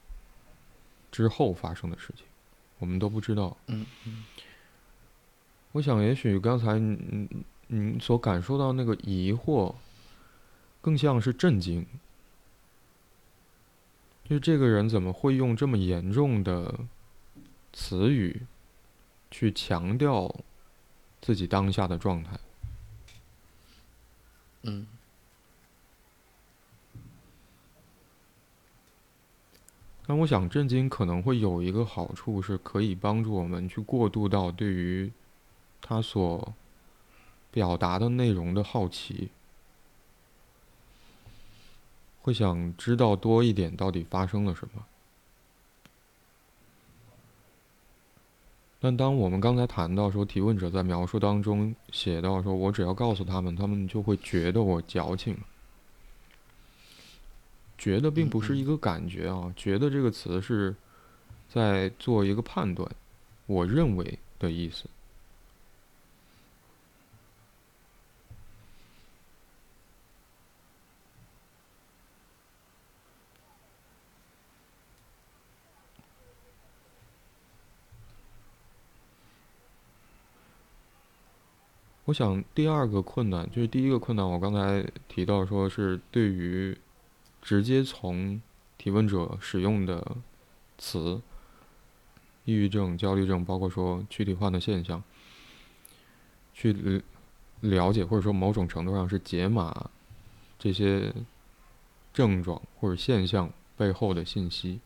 [1.11, 2.25] 之后发生的事情。
[2.83, 3.55] 我们都不知道。
[3.67, 4.25] 嗯嗯，
[5.71, 7.29] 我想，也许刚才你
[7.67, 9.73] 你所感受到那个疑惑，
[10.81, 11.87] 更像是震惊。
[14.27, 16.77] 就这个人怎么会用这么严重的
[17.71, 18.41] 词语
[19.31, 20.29] 去强调
[21.21, 22.37] 自己当下的状态？
[24.63, 24.85] 嗯。
[30.13, 35.11] 但我想，震惊可能会有一个好处，是可以帮助我们去过渡到对于
[35.81, 36.53] 他所
[37.49, 39.31] 表达的内容的好奇，
[42.21, 44.85] 会想知道多一点到底发生了什么。
[48.79, 55.35] 但当我们刚才谈到说，提问者在描述当中写到说，我只要告诉他们，他们就会觉得我矫情。
[57.83, 60.73] 觉得并不是一个感觉啊，觉得这个词是
[61.49, 62.89] 在做一个判断，
[63.45, 64.85] 我认为的意思。
[82.05, 86.77] 我想第二个困难就是第一个困难，我刚才提到说是对于
[87.43, 88.41] 直接从
[88.77, 90.17] 提问者使用的
[90.79, 91.21] 词，
[92.45, 95.03] 抑郁症、焦虑症，包括说躯体化的现象，
[96.55, 97.03] 去
[97.59, 99.91] 了解或者说某种程度上是解码
[100.57, 101.13] 这些
[102.13, 104.79] 症状或者现象背后的信息，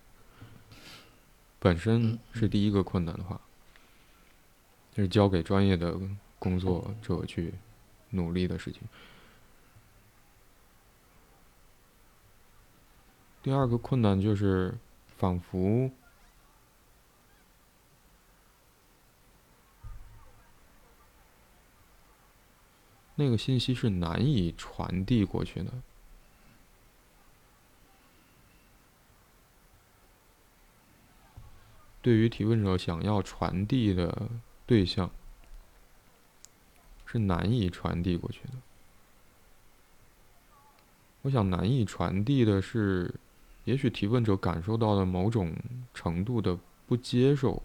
[1.59, 3.39] 本身是第一个困难的话，
[4.93, 5.97] 就是交给专业的。
[6.39, 7.51] 工作者去
[8.11, 8.83] 努力的事情。
[13.41, 14.77] 第二个困难就是，
[15.17, 15.89] 仿佛
[23.15, 25.71] 那个信息是难以传递过去的。
[32.01, 34.29] 对于提问者想要传递的
[34.65, 35.09] 对象。
[37.09, 38.53] 是难以传递过去的。
[41.21, 43.15] 我想，难以传递的是，
[43.67, 45.53] 也许提问者感受到了某种
[45.93, 46.57] 程度的
[46.87, 47.61] 不接受。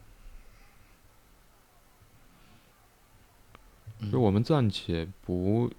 [4.11, 5.71] 就我们暂且不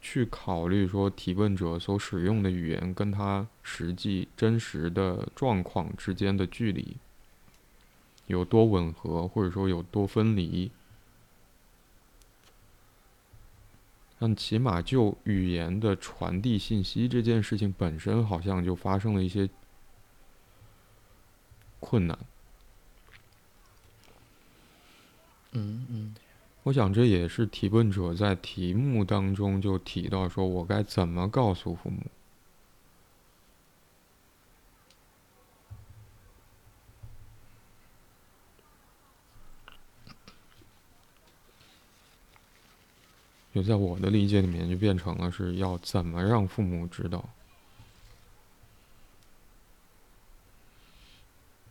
[0.00, 6.96] 去考虑说提问者所使用的语言跟他实际真实的状况之间的距离
[8.28, 10.70] 有多吻合，或者说有多分离。
[14.22, 19.50] 但起码就语言的传递信息这件事情本身，好像就发生了一些
[21.80, 22.16] 困难。
[25.50, 26.14] 嗯嗯，
[26.62, 31.98] 我想这也是提问者在题目当中就提到说，我该怎么告诉父母。
[43.54, 47.28] 就在我的理解里面，就变成了是要怎么让父母知道。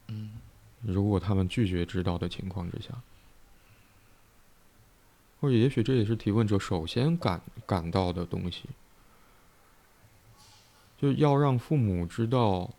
[0.10, 0.34] 嗯，
[0.82, 2.90] 如果他们拒绝知道的情况之下，
[5.40, 8.66] 或者也许这也是提问者首先感感到的东西，
[11.00, 12.70] 就要让父母知道，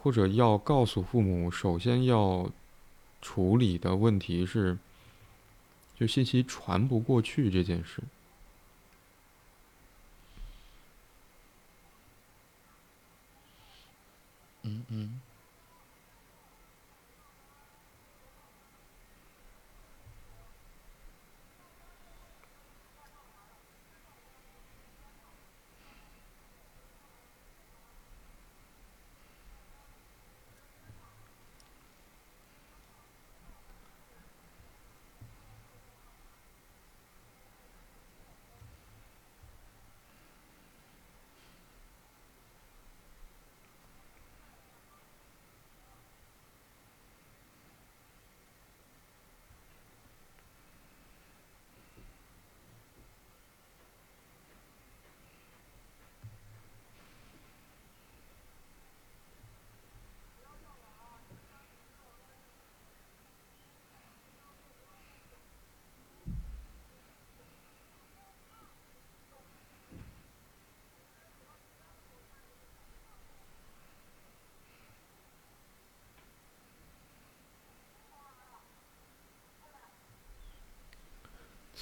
[0.00, 2.48] 或者要告诉父母，首先要
[3.20, 4.78] 处理的问题是。
[5.98, 8.02] 就信息传不过去这件事，
[14.62, 15.21] 嗯嗯。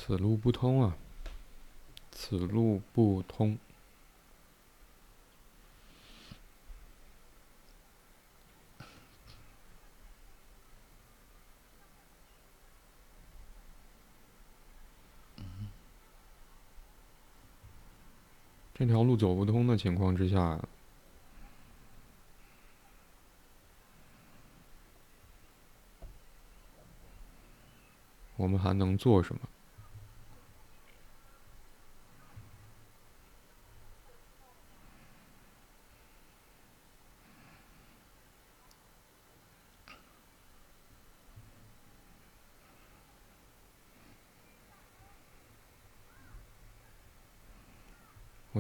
[0.03, 0.97] 此路不通啊！
[2.11, 3.59] 此路不通。
[18.75, 20.59] 这条路走不通的情况之下，
[28.37, 29.43] 我们还能做什么？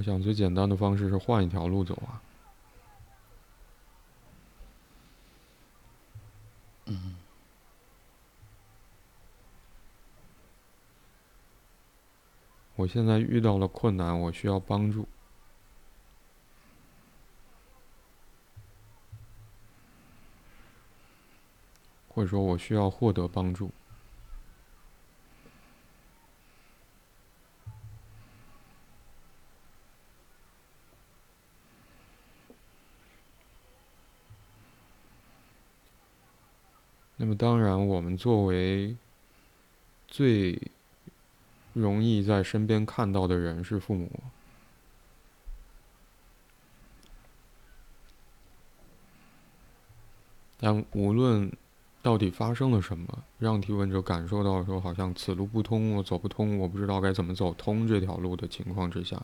[0.00, 2.22] 我想最简单的方式是换一条路走啊。
[6.86, 7.16] 嗯。
[12.76, 15.06] 我现在遇到了困难，我需要帮助，
[22.08, 23.70] 或者说我需要获得帮助。
[37.22, 38.94] 那么当然，我们作为
[40.06, 40.60] 最
[41.72, 44.10] 容易在身边看到的人是父母。
[50.58, 51.50] 但无论
[52.02, 59.18] 到底发生了什么，让提问者感受到说好像此路不通，我走不通，我不知道该怎么走通这条路的情况之下，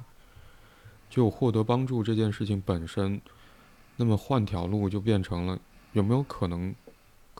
[1.10, 3.20] 就获得帮助这件事情本身，
[3.96, 5.60] 那么换条路就变成了
[5.92, 6.74] 有没有可能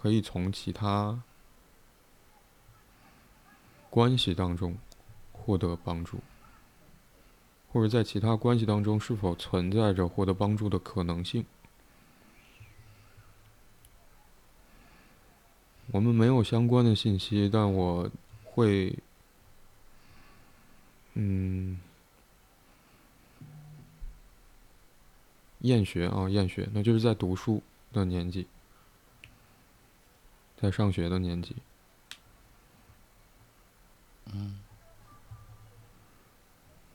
[0.06, 1.20] 可以从其他
[3.90, 4.78] 关系当中
[5.32, 6.20] 获得帮助，
[7.72, 11.44] 或者在其他关系当中是否存在着获得帮助的可能性？
[15.90, 18.08] 我们没有相关的信息，但我
[18.44, 18.96] 会，
[21.14, 21.80] 嗯，
[25.62, 27.60] 厌学啊，厌学，那就是在读书
[27.92, 28.46] 的年纪，
[30.56, 31.54] 在上学的年纪，
[34.32, 34.58] 嗯，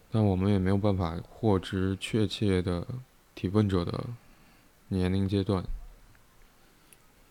[0.09, 2.87] 但我们也没有办法获知确切的
[3.35, 4.03] 提问者的
[4.87, 5.63] 年龄阶段。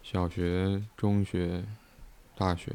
[0.02, 1.64] 小学、中学、
[2.34, 2.74] 大学，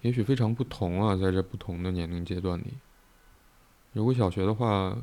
[0.00, 2.74] 也许非常不同啊，在这不同的年龄阶段里。
[3.92, 4.96] 如果小学的话，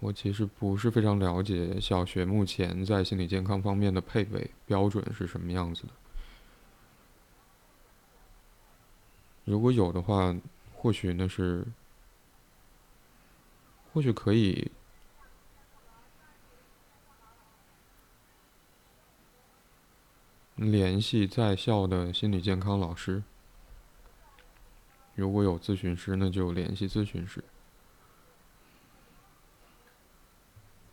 [0.00, 5.92] 我其实不是非常了解小学目前在心理健康方面的配备标准是什么样子的。
[9.44, 10.34] 如果有的话，
[10.74, 11.66] 或许那是，
[13.92, 14.70] 或许可以。
[20.56, 23.22] 联系在校的心理健康老师，
[25.14, 27.44] 如果有咨询师，那就联系咨询师。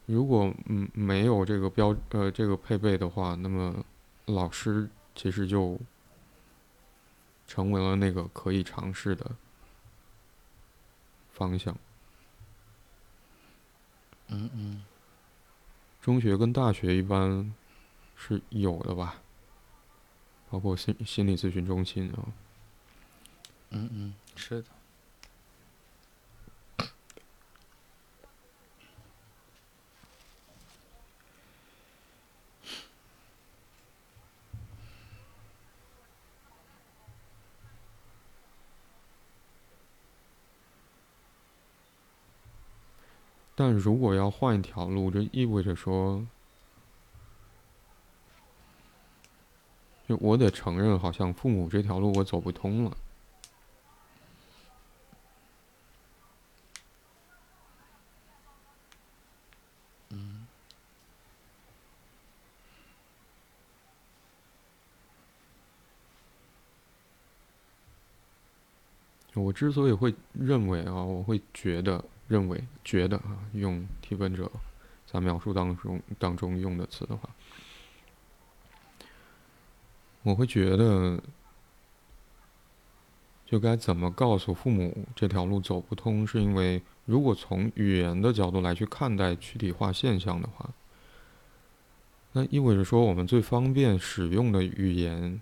[0.06, 3.84] 如果嗯没有这个标呃这个配备的话，那么
[4.26, 5.80] 老师其实就
[7.48, 9.36] 成为了那个可以尝试的
[11.32, 11.76] 方向。
[14.28, 14.84] 嗯嗯。
[16.02, 17.54] 中学跟大学一般
[18.16, 19.22] 是有的吧。
[20.48, 22.24] 包括心心理咨询中心啊，
[23.72, 24.68] 嗯嗯，是的。
[43.56, 46.26] 但如果要换一条路，就意味着说。
[50.08, 52.98] 就我得承认，好像父母这条路我走不通了。
[60.10, 60.46] 嗯。
[69.34, 74.52] 我之所以会认为啊，我会觉得认为觉得啊，用提问者
[75.06, 77.30] 在描述当中当中用的词的话。
[80.24, 81.22] 我会觉得，
[83.46, 90.68] 就该怎么告诉父母这条路走不通，是因为如果从语言的角度来去看待躯体化现象的话，
[92.32, 95.40] 那意味着说我们最方便使用的语言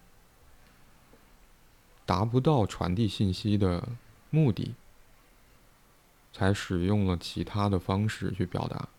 [2.05, 3.87] 达不到传递信息的
[4.29, 4.75] 目的，
[6.33, 8.89] 才使用了其他的方式去表达。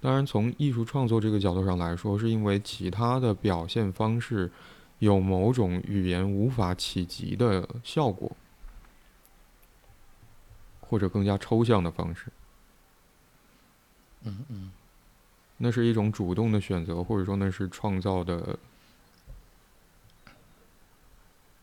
[0.00, 4.52] 当然，从艺术创作这个角度上来说，是因为其他的表现方式
[5.00, 8.30] 有某种语言无法企及的效果，
[10.80, 12.30] 或者更加抽象的方式。
[14.22, 14.72] 嗯嗯，
[15.56, 18.56] 那是一种主动的选择，或者说那是创造的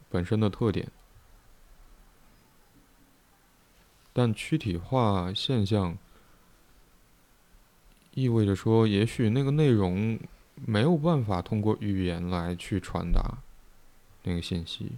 [0.10, 0.92] 本身的特点。
[4.14, 5.98] 但躯体化现象。
[8.14, 10.20] 意味着说，也许那个内容
[10.56, 13.40] 没有办法通过语言来去传达
[14.22, 14.92] 那个信息。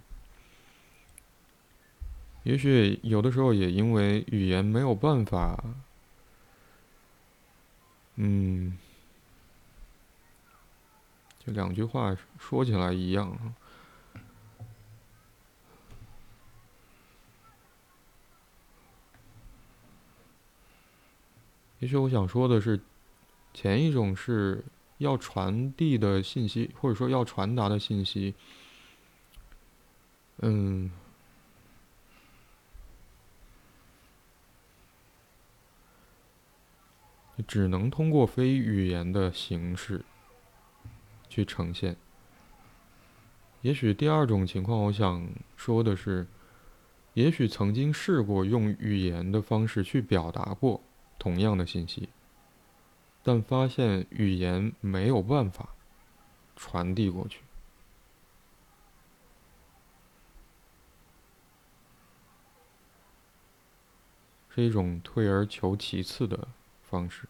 [2.42, 5.64] 也许有的时候也因为语言没有办法，
[8.16, 8.76] 嗯，
[11.44, 13.54] 这两句话说起来一样。
[21.78, 22.80] 也许我想说的是。
[23.54, 24.62] 前一种是
[24.98, 28.34] 要传递的信息，或者说要传达的信息，
[30.42, 30.90] 嗯，
[37.48, 40.04] 只能通过非语言的形式
[41.30, 41.96] 去呈现。
[43.62, 46.26] 也许第二种情况，我想说的是，
[47.14, 50.82] 也许曾经试过用语言的方式去表达过
[51.18, 52.08] 同样的信息，
[53.22, 55.70] 但发现语言没有办法
[56.54, 57.40] 传递过去。
[64.54, 66.48] 是一种退而求其次的
[66.82, 67.28] 方式。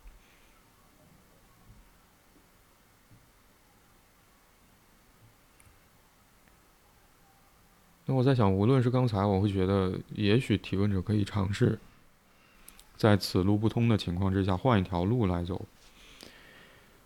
[8.09, 11.81] 那我在想，无论是刚才，我会觉得，也许提问者可以尝试，
[12.97, 15.57] 在此路不通的情况之下，换一条路来走；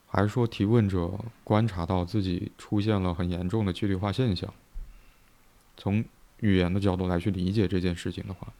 [0.07, 1.11] 还是说，提问者
[1.43, 4.53] 观察到自己出现了很严重的距离化现象，
[5.77, 6.05] 从
[6.39, 8.53] 语言的角度来去理解这件事情的话。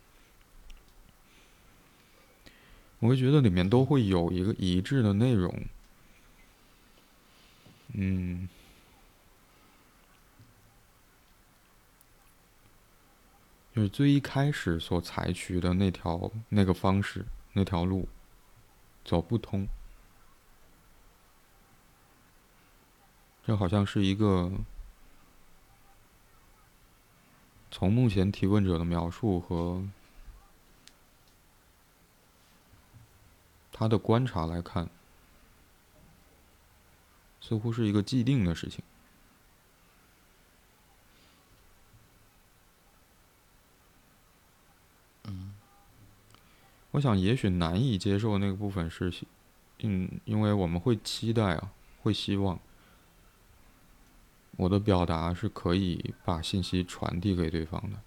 [2.99, 5.55] 我会觉得里面都会有一个一致的内容，
[7.95, 8.47] 嗯，
[13.75, 18.09] 就是最一开始所采取的那条那个方式那条路
[19.05, 19.67] 走不通，
[23.45, 24.51] 这好像是一个
[27.71, 29.83] 从目前提问者的描述和。
[33.73, 34.91] 他的观察来看，
[37.41, 38.85] 似乎是一个既定的事情。
[46.93, 49.13] 我想也许难以接受那个部分是，
[49.83, 51.73] 嗯，因为我们会期待啊，
[52.03, 52.59] 会希望
[54.57, 57.99] 我的表达是可以把信息传递给对方的。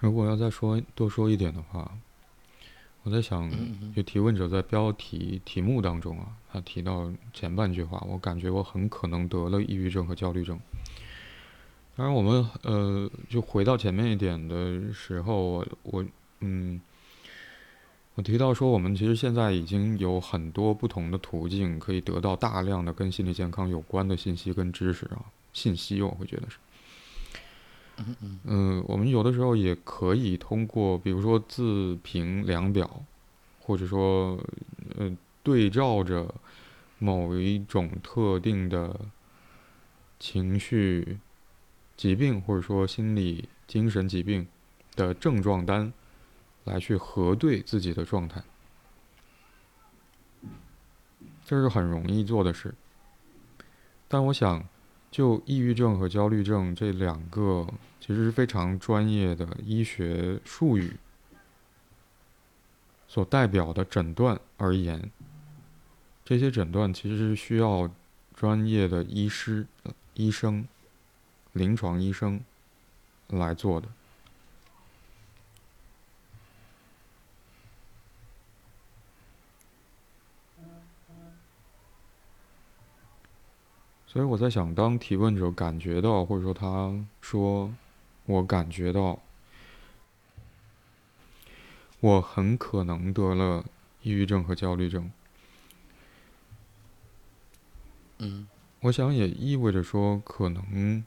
[0.00, 1.96] 如果要再说多说一点的话，
[3.04, 3.48] 我在想，
[3.94, 10.58] 就提问者在标题题目当中啊，他提到前半句话，我感觉我很可能得了抑郁症和焦虑症。
[11.96, 16.04] 当然，我们呃，就回到前面一点的时候，我我
[16.40, 16.80] 嗯，
[18.16, 26.58] 我提到说，我们其实现在已经有很多不同的途径可以得到大量的跟心理健康有关的信息跟知识啊，信息我会觉得是。
[28.44, 33.02] 嗯我们有的时候也可以通过，比如说自评量表，
[33.60, 34.38] 或者说，
[34.96, 36.32] 呃，对照着
[36.98, 38.98] 某一种特定的
[40.20, 41.18] 情绪
[41.96, 44.46] 疾病，或者说心理精神疾病
[44.94, 45.92] 的症状单，
[46.64, 48.42] 来去核对自己的状态，
[51.44, 52.74] 这是很容易做的事。
[54.06, 54.64] 但我想。
[55.10, 57.66] 就抑郁症和焦虑症这两个
[57.98, 60.96] 其实是非常专业的医学术语
[63.06, 65.10] 所代表的诊断而言，
[66.24, 67.90] 这些诊断其实是需要
[68.34, 69.66] 专业的医师、
[70.14, 70.68] 医生、
[71.52, 72.40] 临床医生
[73.28, 73.88] 来做的。
[84.10, 87.70] 所以我在想，当提问者感觉到，或者说他说
[88.24, 89.20] “我感觉到，
[92.00, 93.66] 我很可能得了
[94.00, 95.12] 抑郁症和焦虑症”，
[98.16, 98.48] 嗯，
[98.80, 101.04] 我想也意味着说，可能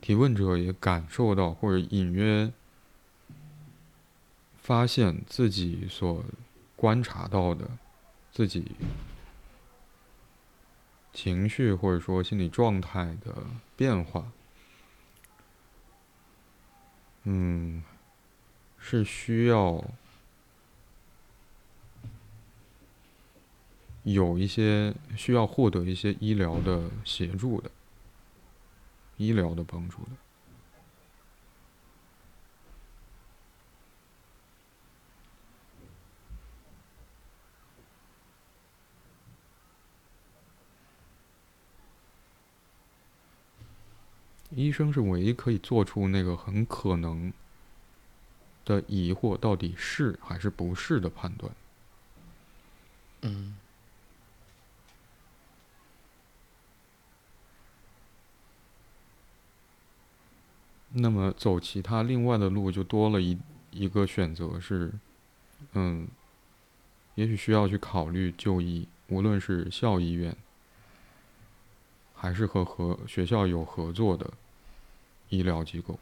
[0.00, 2.52] 提问者也感受到，或者隐约
[4.60, 6.24] 发现自己所
[6.74, 7.70] 观察到的
[8.32, 8.72] 自己。
[11.12, 13.34] 情绪或者说心理状态的
[13.76, 14.30] 变化，
[17.24, 17.82] 嗯，
[18.78, 19.84] 是需要
[24.04, 27.70] 有一些需要获得一些医疗的协助的，
[29.16, 30.10] 医疗的帮助的。
[44.50, 47.32] 医生是唯一可以做出那个很可能
[48.64, 51.52] 的疑惑到底是还是不是的判断。
[53.22, 53.56] 嗯。
[60.92, 63.38] 那么走其他另外的路就多了一
[63.70, 64.92] 一个选择是，
[65.74, 66.08] 嗯，
[67.14, 70.36] 也许需要去考虑就医，无论是校医院，
[72.20, 74.30] 还是和和学校有合作的
[75.30, 75.98] 医疗机构。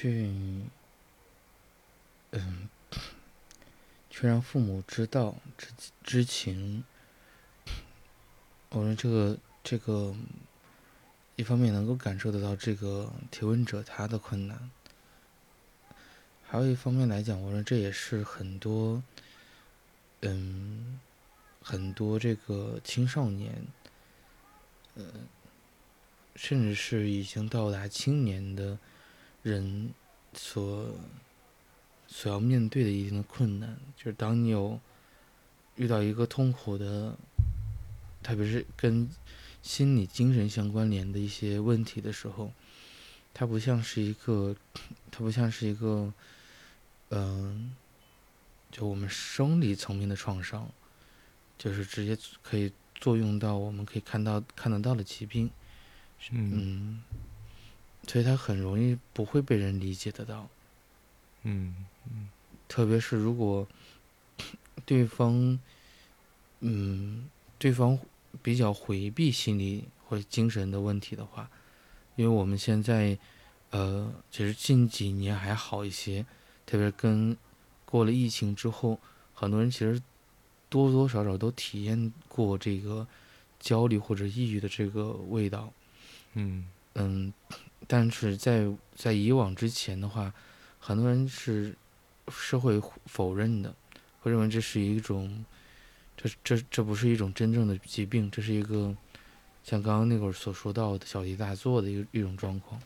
[0.00, 0.30] 去，
[2.30, 2.70] 嗯，
[4.08, 5.68] 去让父母知道知
[6.02, 6.82] 知情。
[8.70, 10.14] 我说这个这个，
[11.36, 14.70] 一方面能够感受得到这个提问者他的困难，
[16.46, 19.02] 还有一方面来讲，我说这也是很多，
[20.22, 20.98] 嗯，
[21.60, 23.66] 很多这个青少年，
[24.94, 25.04] 呃，
[26.36, 28.78] 甚至是已经到达青年的。
[29.42, 29.92] 人
[30.34, 30.94] 所
[32.06, 34.78] 所要面对的一定的困难，就是当你有
[35.76, 37.16] 遇到一个痛苦的，
[38.22, 39.08] 特别是跟
[39.62, 42.52] 心理、精神相关联的一些问题的时候，
[43.32, 44.54] 它不像是一个，
[45.10, 46.12] 它不像是一个，
[47.10, 47.74] 嗯，
[48.70, 50.68] 就我们生理层面的创伤，
[51.56, 55.50] 就是直接可以作用到我们可以看到看得到的疾病，
[56.30, 57.02] 嗯。
[58.06, 60.48] 所以他很容易不会被人理解得到，
[61.42, 62.28] 嗯嗯，
[62.66, 63.66] 特别是如果
[64.84, 65.58] 对方，
[66.60, 67.28] 嗯，
[67.58, 67.98] 对方
[68.42, 71.48] 比较回避心理或者精神的问题的话，
[72.16, 73.16] 因为我们现在，
[73.70, 76.26] 呃，其实近几年还好一些，
[76.66, 77.36] 特别跟
[77.84, 78.98] 过了疫情之后，
[79.34, 80.02] 很多人其实
[80.68, 83.06] 多多少少都体验过这个
[83.60, 85.72] 焦虑或者抑郁的这个味道，
[86.34, 86.66] 嗯。
[86.94, 87.32] 嗯。
[87.92, 90.32] 但是在在以往之前的话，
[90.78, 91.74] 很多人是
[92.28, 93.74] 是会否认的，
[94.20, 95.44] 会认为这是一种，
[96.16, 98.96] 这这这不是一种真正的疾病，这是一个
[99.64, 102.80] 像刚刚那会儿所说到的小题大做的一一种状况。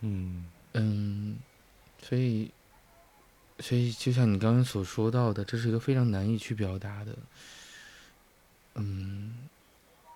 [0.00, 1.38] 嗯嗯，
[2.02, 2.50] 所以
[3.60, 7.16] 所以就像你刚刚所说到的，这是一个非常难以去表达的。
[8.74, 9.48] 嗯，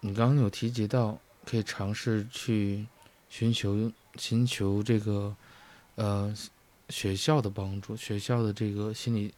[0.01, 2.85] 你刚刚有提及到可以尝试去。
[3.29, 5.37] 寻求寻求这个，
[5.97, 6.35] 呃，
[6.89, 9.33] 学校的帮助，学校的这个心理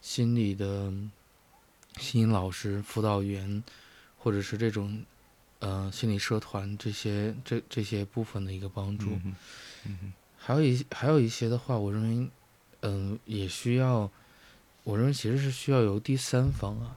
[0.00, 0.92] 心理的
[1.98, 3.62] 心理老师、辅导员，
[4.18, 5.04] 或者是这种
[5.60, 9.18] 呃心理社团这些这这些部分的一个帮助。
[9.84, 12.28] 嗯还有一还有一些的话，我认为，
[12.82, 14.10] 嗯，也需要，
[14.82, 16.96] 我认为其实是需要由第三方啊，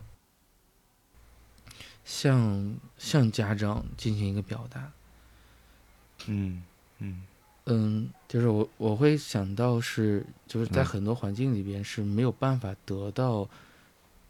[2.03, 4.91] 向向家长进行一个表达。
[6.28, 6.63] 嗯
[6.99, 7.21] 嗯。
[7.69, 13.45] 嗯，就是我我会想到是就是在很多环境里边是没有办法得到，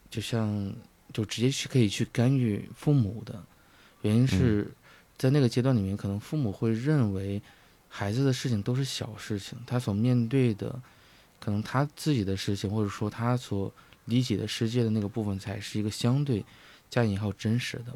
[0.10, 0.74] 就像
[1.14, 3.40] 就直接去可以去干预父母的，
[4.02, 4.72] 原因是
[5.20, 7.40] 在那个阶段里面，可能父母会认为
[7.88, 10.82] 孩子的事情都是小事情，他所面对的
[11.40, 13.72] 可能他自己的事情，或者说他所
[14.06, 16.44] 理解的世界的那个部分，才是一个相对
[16.90, 17.94] 加引号真实的。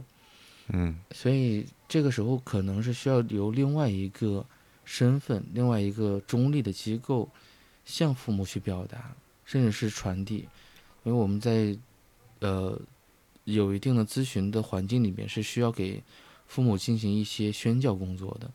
[0.74, 4.46] 嗯，所以这个时候可能是需要由另外一个
[4.86, 7.30] 身份、另外一个中立的机构
[7.84, 9.14] 向父母去表达，
[9.46, 10.48] 甚至是传递。
[11.04, 11.78] 因为我们在
[12.40, 12.80] 呃
[13.44, 16.02] 有一定的咨询的环境里面，是需要给
[16.48, 18.52] 父母进行一些宣教工作的，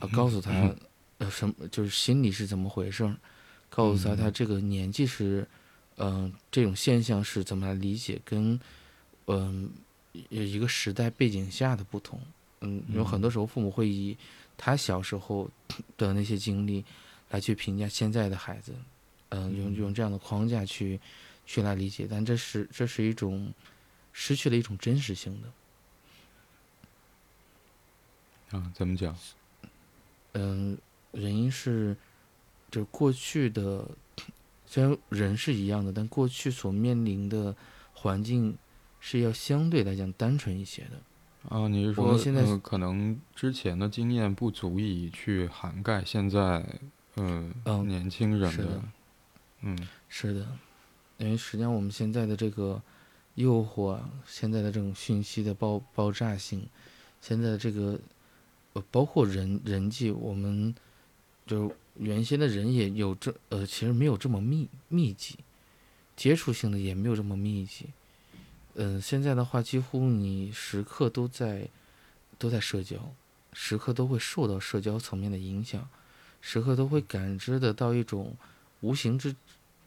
[0.00, 0.74] 啊，告诉他
[1.18, 3.16] 呃什么就是心理是怎么回事儿，
[3.68, 5.46] 告诉他他这个年纪是，
[5.96, 8.58] 嗯，这种现象是怎么来理解，跟
[9.26, 9.70] 嗯
[10.30, 12.20] 一个时代背景下的不同，
[12.60, 14.16] 嗯，有很多时候父母会以
[14.56, 15.50] 他小时候
[15.96, 16.84] 的那些经历
[17.30, 18.74] 来去评价现在的孩子，
[19.30, 20.98] 嗯，用用这样的框架去
[21.44, 23.52] 去来理解，但这是这是一种
[24.12, 25.48] 失去了一种真实性的。
[28.58, 29.16] 啊，怎么讲？
[30.34, 30.78] 嗯，
[31.12, 31.96] 原因是，
[32.70, 33.88] 就是过去的，
[34.66, 37.54] 虽然人是一样的，但过去所面临的
[37.92, 38.56] 环境
[39.08, 40.98] 是要相对来讲单纯一些的。
[41.48, 46.40] 啊，你是说，现在呃，可能之前的经验不足以去涵盖现在，
[47.14, 48.82] 呃，嗯年轻人是的
[49.60, 50.48] 嗯是的，
[51.18, 52.82] 因为实际上我们现在的这个
[53.36, 56.66] 诱惑啊，现在的这种讯息的爆爆炸性，
[57.20, 57.96] 现在的这个
[58.72, 60.74] 呃，包括人人际，我们
[61.46, 65.36] 就是原先的人也有这呃，其实没有这么密密集，
[66.16, 67.86] 接触性的也没有这么密集。
[68.78, 71.66] 嗯、现在的话，几乎你时刻都在
[72.38, 72.96] 都在社交，
[73.54, 75.88] 时刻都会受到社交层面的影响，
[76.42, 78.36] 时刻都会感知得到一种
[78.82, 79.34] 无形之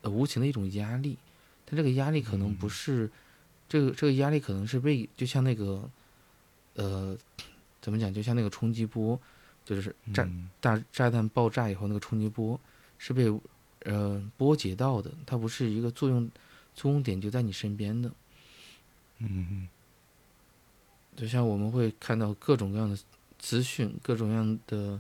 [0.02, 1.18] 呃无形的一种压力，
[1.66, 3.08] 但这个压力可能不是、
[3.68, 5.88] 这个这个压力可能是被就像那个
[6.74, 7.16] 呃
[7.80, 9.20] 怎么讲，就像那个冲击波，
[9.64, 10.50] 就是炸、嗯。
[10.60, 12.60] 大炸弹爆炸以后那个冲击波
[12.98, 13.32] 是被
[13.86, 16.28] 呃波及到的，它不是一个作用
[16.74, 18.12] 作用点就在你身边的。
[19.20, 19.68] 嗯
[21.16, 22.98] 就像我们会看到各种各样的
[23.38, 25.00] 资讯，各种各样的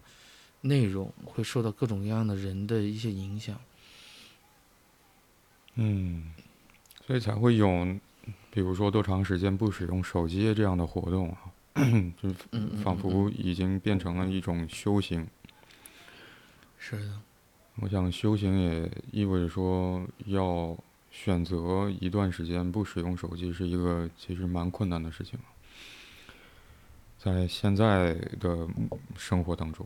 [0.62, 3.58] 内容，会受到各种各样的人的一些影响。
[5.76, 6.34] 嗯，
[7.08, 7.98] 所以才会有，
[8.52, 11.52] 比如说多长时间不使用手机这样的活动啊，
[12.22, 15.26] 就嗯，嗯仿嗯佛已经变成了一种修行。
[16.78, 17.22] 是的，
[17.78, 20.78] 我想修行也意味着说，要
[21.12, 25.39] 选择一段时间不使用手机，是一个其实蛮困难的事情。
[27.18, 28.68] 在现在的
[29.18, 29.86] 生活当中，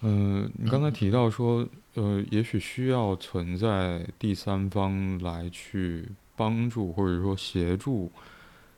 [0.00, 8.10] 嗯、你刚才提到说，呃，也许需要存在第三方来去帮助或者说协助，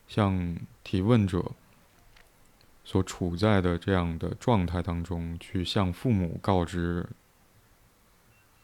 [0.09, 1.53] 像提问者
[2.85, 7.09] 所处在的这样的状态当中，去向父母告知，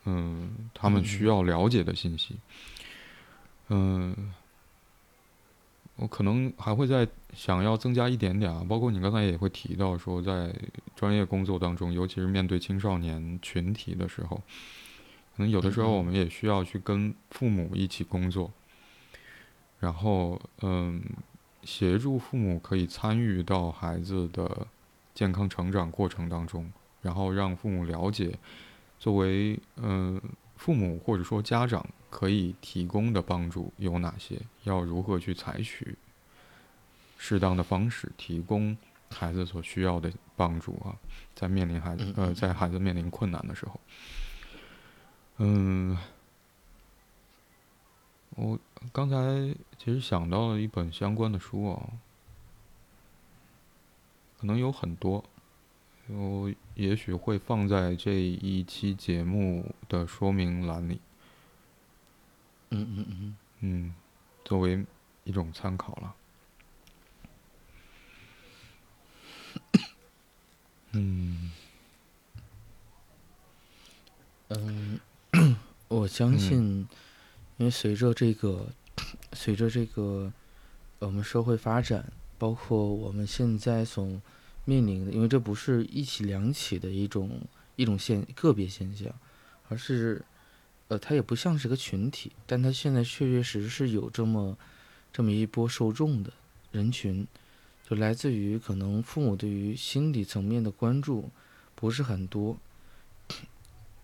[0.04, 2.36] 嗯，他们需要了解的信息。
[3.68, 4.32] 嗯，
[5.96, 10.54] 我可能还会再想要增加一点点啊，包括你刚才也会提到说，在
[10.96, 14.36] 专业工作当中，尤其是面对青少年群体的时候，
[15.36, 18.50] 可能有的时候我们也需要去跟父母一起工作，
[19.78, 21.00] 然后嗯，
[21.62, 24.66] 协助父母可以参与到孩子的
[25.14, 28.36] 健康成长过程当中，然后让父母了解，
[29.02, 30.22] 作为嗯
[30.54, 35.98] 父母或者说家长可以提供的帮助有哪些，要如何去采取
[37.18, 38.76] 适当的方式提供
[39.10, 40.94] 孩子所需要的帮助啊，
[41.34, 43.80] 在面临孩子呃在孩子面临困难的时候，
[45.38, 45.98] 嗯，
[48.36, 48.56] 我
[48.92, 49.16] 刚才
[49.76, 51.90] 其实想到了一本相关的书啊，
[54.38, 55.24] 可能有很多，
[56.08, 61.00] 我也许会放在这一期节目的说明栏里，
[62.70, 63.94] 嗯嗯嗯，嗯，
[64.44, 64.84] 作为
[65.24, 66.14] 一种参考了。
[70.92, 71.50] 嗯
[74.48, 75.00] 嗯，
[75.88, 76.86] 我相信，
[77.56, 78.68] 因为随着这个，
[79.32, 80.32] 随着这个，
[80.98, 84.20] 呃我们社会发展，包括我们现在所
[84.64, 87.40] 面临的，因为这不是一起两起的一种
[87.76, 89.12] 一种现个别现象，
[89.68, 90.24] 而是，
[90.88, 94.56] 呃，它也不像是个群体，但它现在确确实实是有这么
[95.12, 96.32] 这么一波受众的
[96.70, 97.26] 人群，
[97.88, 101.30] 就来自于可能父母对于心理层面的关注
[101.74, 102.56] 不是很多。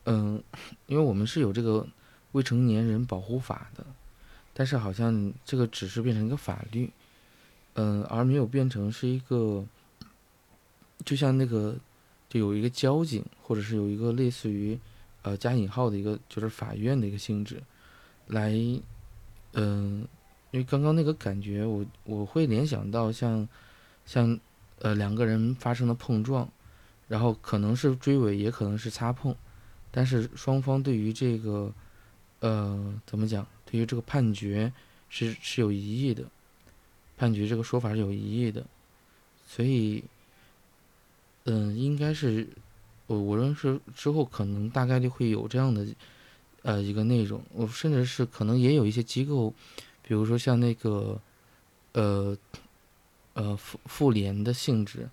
[0.04, 0.42] 嗯，
[0.86, 1.86] 因为我们是有这个
[2.32, 3.86] 未成年人保护法的，
[4.54, 6.90] 但是好像这个只是变成一个法律，
[7.74, 9.66] 嗯，而没有变成是一个，
[11.04, 11.76] 就像那个
[12.28, 14.78] 就有一个交警，或者是有一个类似于
[15.22, 17.62] 呃加引号的一个就是法院的一个性质，
[18.26, 18.52] 来，
[19.52, 20.06] 嗯，
[20.50, 23.48] 因为刚刚那个感觉我我会联想到像
[24.04, 24.38] 像
[24.80, 26.48] 呃两个人发生了碰撞，
[27.06, 29.34] 然后可能是追尾，也可能是擦碰。
[29.90, 31.72] 但是双方对于这个，
[32.40, 33.46] 呃，怎么讲？
[33.64, 34.70] 对于这个判决
[35.08, 36.24] 是是有疑义的，
[37.16, 38.66] 判决这个说法是有疑义的，
[39.46, 40.04] 所以，
[41.50, 42.46] 嗯，应该是
[43.06, 45.86] 我我认识之后可能大概率会有这样的
[46.60, 49.54] 呃一个内容，我甚至是可能也有一些机构，
[50.02, 51.18] 比如说像那个
[51.92, 52.36] 呃
[53.32, 55.08] 呃妇妇联的性质，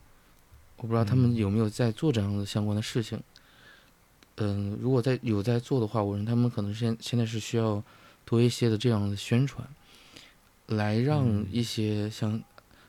[0.76, 3.18] 我不知道他们有没有在做这样的相关的事情。
[4.36, 7.82] 嗯，如果在有在做的话，我认为他们可能现现在是需要
[8.26, 9.66] 多一些的这样的宣传。
[10.68, 12.42] 来让一些像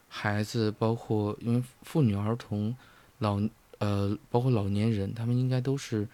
[0.08, 2.74] 孩子，包括因为妇女、儿童、
[3.18, 3.40] 老
[3.78, 6.08] 呃，包括老年人，他们应该都是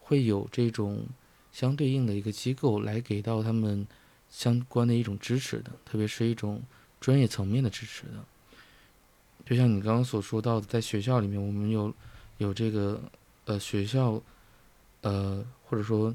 [0.00, 1.06] 会有这种
[1.52, 3.86] 相对应的一个机构来给到他们
[4.30, 6.62] 相关的一种支持的，特别是一种
[7.00, 8.24] 专业层面的支持的。
[9.46, 11.94] 就像你刚刚所说到的，在学校里面，我们有
[12.38, 13.00] 有这个
[13.44, 14.20] 呃学校
[15.02, 16.14] 呃或者说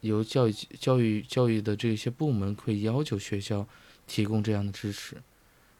[0.00, 3.66] 由教育教育教育的这些部门会要求学校。
[4.06, 5.22] 提供这样的支持，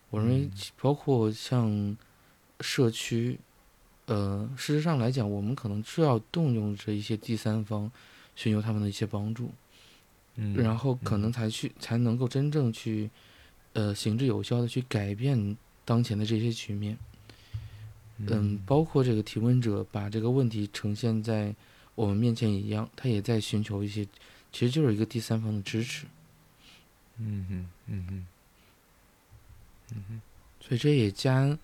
[0.09, 0.49] 我认为
[0.81, 1.97] 包括像
[2.61, 3.37] 社区，
[4.07, 7.91] 呃，事实上来讲，我们可能需要动用这一些第三方，
[8.35, 9.51] 寻求他们的一些帮助，
[10.37, 13.09] 嗯，然后可能才去才能够真正去，
[13.75, 16.99] 呃，行之有效的去改变当前的这些局面，
[18.19, 21.55] 嗯，包括这个提问者把这个问题呈现在
[21.95, 24.05] 我们面前一样，他也在寻求一些，
[24.51, 26.07] 其实就是一个第三方的支持。
[27.19, 28.27] 嗯哼，嗯哼，
[29.93, 30.21] 嗯哼，
[30.61, 31.57] 所以这也加，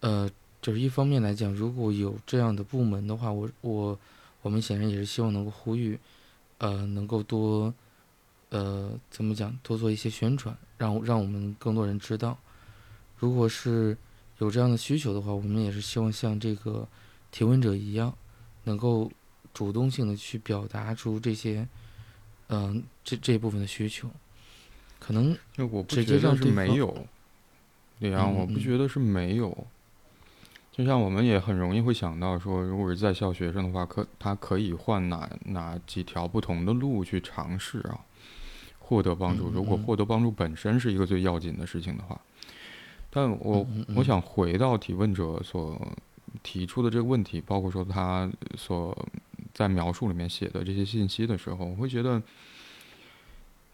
[0.00, 0.30] 呃，
[0.62, 3.98] 就是一方面来讲，如果有这样的部门的话，我我
[4.42, 5.98] 我们显然也是希望能够呼吁，
[6.58, 7.74] 呃，能够多，
[8.50, 12.38] 呃，怎么讲，多做一些宣传，让让我们更多人知道。
[13.18, 13.96] 如果是
[14.38, 16.86] 有这样的需求的话，我们也是希望像这个
[17.32, 18.16] 提问者一样，
[18.62, 19.10] 能够
[19.52, 21.66] 主动性的去表达出这些，
[22.48, 24.08] 嗯，这这一部分的需求。
[25.00, 27.06] 可能就我不觉得是没有，
[27.98, 29.66] 对啊，我不觉得是没有。
[30.72, 38.00] 就像我们也很容易会想到说，如果是在校学生的话，可他可以换哪哪几条不同的路去尝试啊，
[38.78, 39.50] 获得帮助。
[39.50, 42.18] 如果获得帮助本身是一个最要紧的事情的话，
[43.10, 45.80] 但我我想回到提问者所
[46.42, 48.96] 提出的这个问题，包括说他所
[49.52, 52.20] 在描述里面写的这些信息的时候，我会觉得。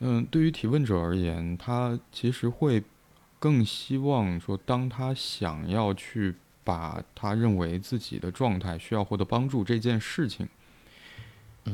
[0.01, 2.81] 嗯，对于提问者而言，他其实会
[3.41, 6.37] 更希望说，当他想要去
[6.69, 10.47] 把他认为自己的状态需要获得帮助这件事情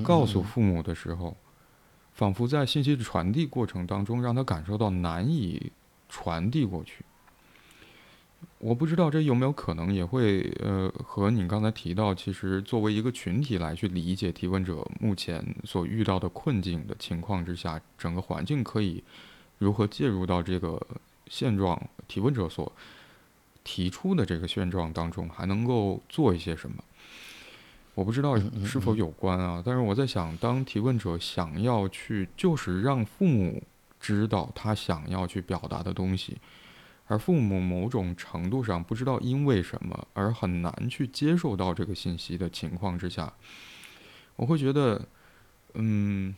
[0.05, 1.37] 告诉父母的时候，
[2.13, 5.73] 仿佛在信息的传递过程当中，让他感受到难以
[6.09, 7.05] 传递过去。
[8.59, 19.03] 我不知道这有没有可能也会呃和你刚才提到，其实作为一个群体来去理解提问者目前所遇到的困境的情况之下，整个环境可以
[19.59, 20.81] 如何介入到这个
[21.27, 21.83] 现状？
[22.07, 22.71] 提问者所
[23.65, 26.85] 提出的这个现状当中，还能够做一些什么？
[27.95, 29.62] 我不知道是否有关啊。
[29.65, 33.62] 但是我在想，当提问者想要去，就是让父母
[33.99, 36.39] 知道他想要去表达的东西。
[37.07, 43.33] 而父母某种程度上不知道因为什么而很难去接受到这个信息的情况之下，
[44.37, 45.07] 我会觉得，
[45.75, 46.35] 嗯，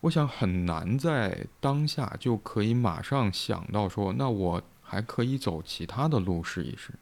[0.00, 6.92] 我想很难在当下就可以马上想到说，那我还可以走其他的路试一试。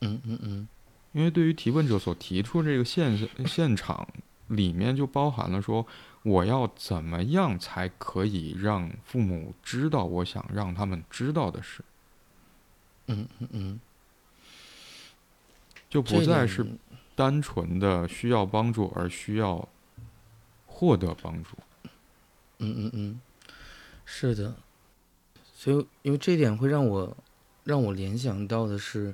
[0.00, 0.68] 嗯嗯嗯，
[1.12, 4.06] 因为对于提问者所提出这个现现场
[4.48, 5.86] 里面就包含了说。
[6.22, 11.84] 我要怎么样才可以让父母知道我想让他们知道的事？
[13.06, 13.80] 嗯嗯嗯，
[15.88, 16.66] 就不再是
[17.14, 19.68] 单纯的需要帮助而需要
[20.66, 21.50] 获得帮助。
[22.58, 23.20] 嗯嗯嗯，
[24.04, 24.56] 是的。
[25.66, 27.16] 所以，因为这一点会让我
[27.64, 29.12] 让我联想到的是，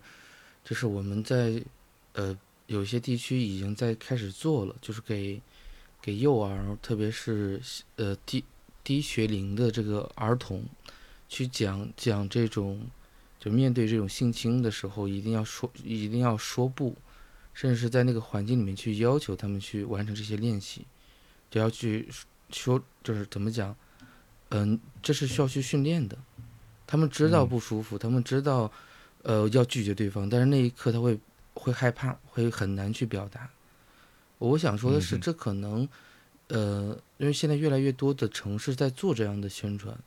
[0.62, 1.64] 就是我们在
[2.12, 5.40] 呃有些地区已经在开始做了，就是给。
[6.04, 7.62] 给幼儿，特别是
[7.94, 8.42] 呃低
[8.82, 10.64] 低学龄的这个儿童，
[11.28, 12.90] 去讲讲这种，
[13.38, 16.96] 就面对这种性侵的时候，一定要说一定要说不，
[17.54, 20.84] 甚至是在那个环境里面去要求他们去完成这些练习，
[21.48, 22.08] 就要去
[22.50, 23.72] 说就是怎么讲，
[24.48, 26.18] 嗯，这是需要去训练的。
[26.92, 28.70] 他们知道不舒服，他们知道
[29.22, 31.18] 呃要拒绝对方，但是那一刻他会
[31.54, 33.48] 会害怕，会很难去表达。
[34.36, 35.88] 我想说的是，这可能，
[36.48, 39.98] 呃，因为现在越来越多的城市在做这样的宣传，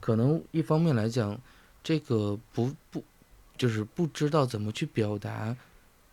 [0.00, 1.38] 可能一方面来讲，
[1.84, 3.04] 这个不不，
[3.58, 5.54] 就是不知道怎么去表达，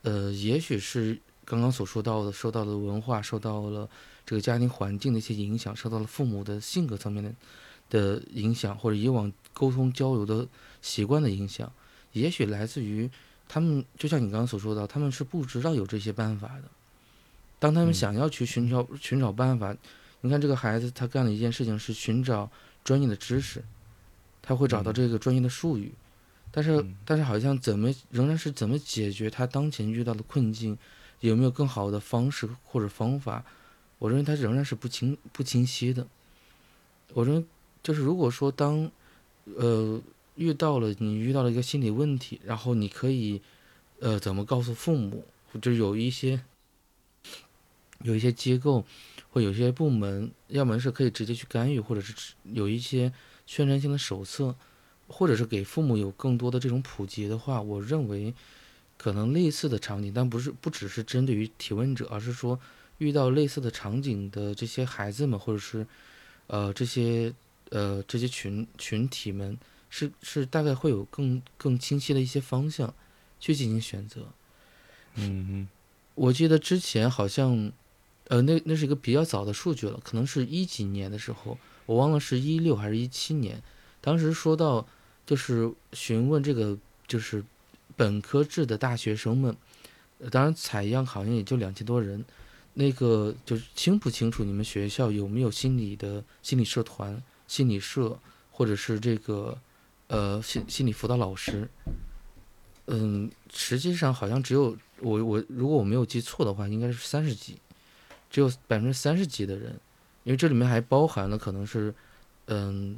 [0.01, 3.89] 呃，也许是刚刚所说到的，受到了文化，受到了
[4.25, 7.33] 这个家庭环境的一些影响，受到了父母的性格层面的
[7.89, 10.47] 的影响，或者以往沟通交流的
[10.81, 11.71] 习惯的影响，
[12.13, 13.09] 也许来自于
[13.47, 16.63] 他们，就像你刚刚所说的，他们是不知道有这些办法的。
[17.59, 19.75] 当他们想要去寻找寻找办法，
[20.21, 22.51] 你看这个孩子他干了一件事情是寻找
[22.83, 23.63] 专业的知识，
[24.41, 25.91] 他会找到这个专业的术语，
[26.51, 30.77] 但是但是好像怎么仍然是怎么解决他当前遇到的困境，
[31.21, 33.43] 有没有更好的方式或者方法？
[33.99, 36.05] 我认为他仍然是不清不清晰的。
[37.13, 37.45] 我认为
[37.83, 38.91] 就是如果说当
[39.55, 40.01] 呃
[40.35, 43.41] 遇到了你遇到了一个心理问题，然后你可以
[43.99, 45.25] 呃怎么告诉父母，
[45.61, 46.41] 就有一些。
[48.03, 48.85] 有一些机构
[49.31, 52.13] 或有些部门，要么是可以直接去干预，或者是
[52.43, 53.11] 有一些
[53.47, 54.53] 宣传性的手册，
[55.07, 58.35] 或者是给父母有更多的这种普及的话，我认为
[58.99, 62.59] 可能类似的场景，但不是不只是针对于提问者，而是说
[62.99, 65.87] 遇到类似的场景的这些孩子们，或者是
[66.45, 67.33] 呃这些
[67.71, 69.57] 呃这些群群体们，
[69.89, 72.93] 是是大概会有更更清晰的一些方向
[73.39, 74.27] 去进行选择。
[75.15, 75.67] 嗯嗯，
[76.15, 77.71] 我记得之前好像。
[78.29, 83.63] 呃，那那是一个比较早的数据了，可能是一几年的时候，我忘了是一六还是一七年。
[84.01, 84.85] 当时说到，
[85.25, 87.41] 就是询问这个就是
[87.95, 89.55] 本科制的大学生们，
[90.29, 92.25] 当然采样好像也就两千多人，
[92.73, 98.19] 那个就是清不清楚你们学校有没有心理的心理社团、心理社，
[98.51, 99.57] 或者是这个
[100.07, 101.67] 呃心心理辅导老师？
[102.87, 107.57] 嗯，实际上好像只有我我如果我没有记错的话，应该是三十几。
[108.29, 109.71] 只有百分之三十几的人，
[110.25, 111.95] 因为这里面还包含了可能是，
[112.47, 112.97] 嗯，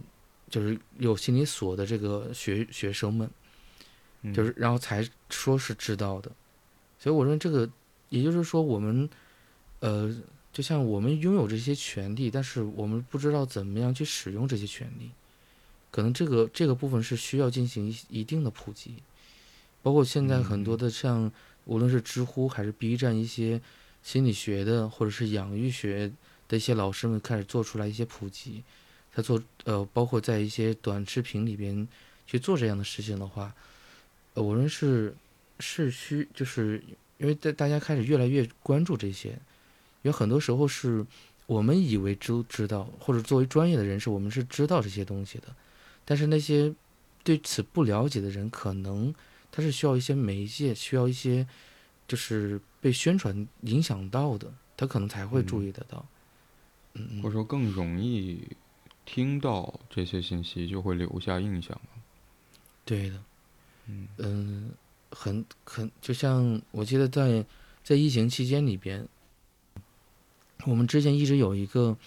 [0.49, 3.29] 就是有心理所的这个学学生们，
[4.33, 6.31] 就是然后才说是知道的，
[6.97, 7.69] 所以我认为这个，
[8.09, 9.07] 也就是说我们，
[9.81, 10.11] 呃，
[10.51, 15.09] 就像我们拥有这些权利，但是我们不知道怎么样去使用这些权利，
[15.91, 18.95] 可能这个这个部分是需要进行一一定的普及，
[19.81, 21.31] 包括现在很多的像
[21.65, 23.61] 无论是知乎还是 B 站一些。
[24.01, 26.09] 心理学的或者是养育学
[26.47, 28.63] 的一些老师们开始做出来一些普及，
[29.13, 31.85] 他做呃，包括在一些短视频里边
[32.25, 33.53] 去做这样的事情的话，
[34.35, 35.13] 呃，我认为是
[35.59, 36.81] 是需，就是
[37.17, 39.37] 因为在大家开始越来越关注这些，
[40.03, 41.05] 有很多时候是
[41.45, 45.47] 我们以为都知道，或者作为专业的人士，我们是知道这些东西的，
[46.05, 46.73] 但是那些
[47.23, 49.13] 对此不了解的人，可能
[49.51, 51.47] 他是需要一些媒介，需要一些。
[52.09, 56.03] 就是被宣传影响到的，他可能才会注意得到，
[57.21, 58.41] 或者说更容易
[59.05, 61.79] 听到这些信息，就会留下印象。
[62.83, 63.23] 对的，
[64.17, 64.71] 嗯
[65.11, 67.45] 很很，就像我记得在
[67.83, 69.07] 在疫情期间里边，
[70.65, 71.97] 我们之前一直有一个，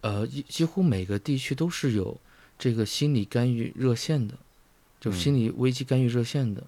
[0.00, 2.18] 呃，几乎每个地区都是有
[2.58, 4.34] 这个心理干预热线的，
[5.00, 6.64] 就心理危机干预热线的，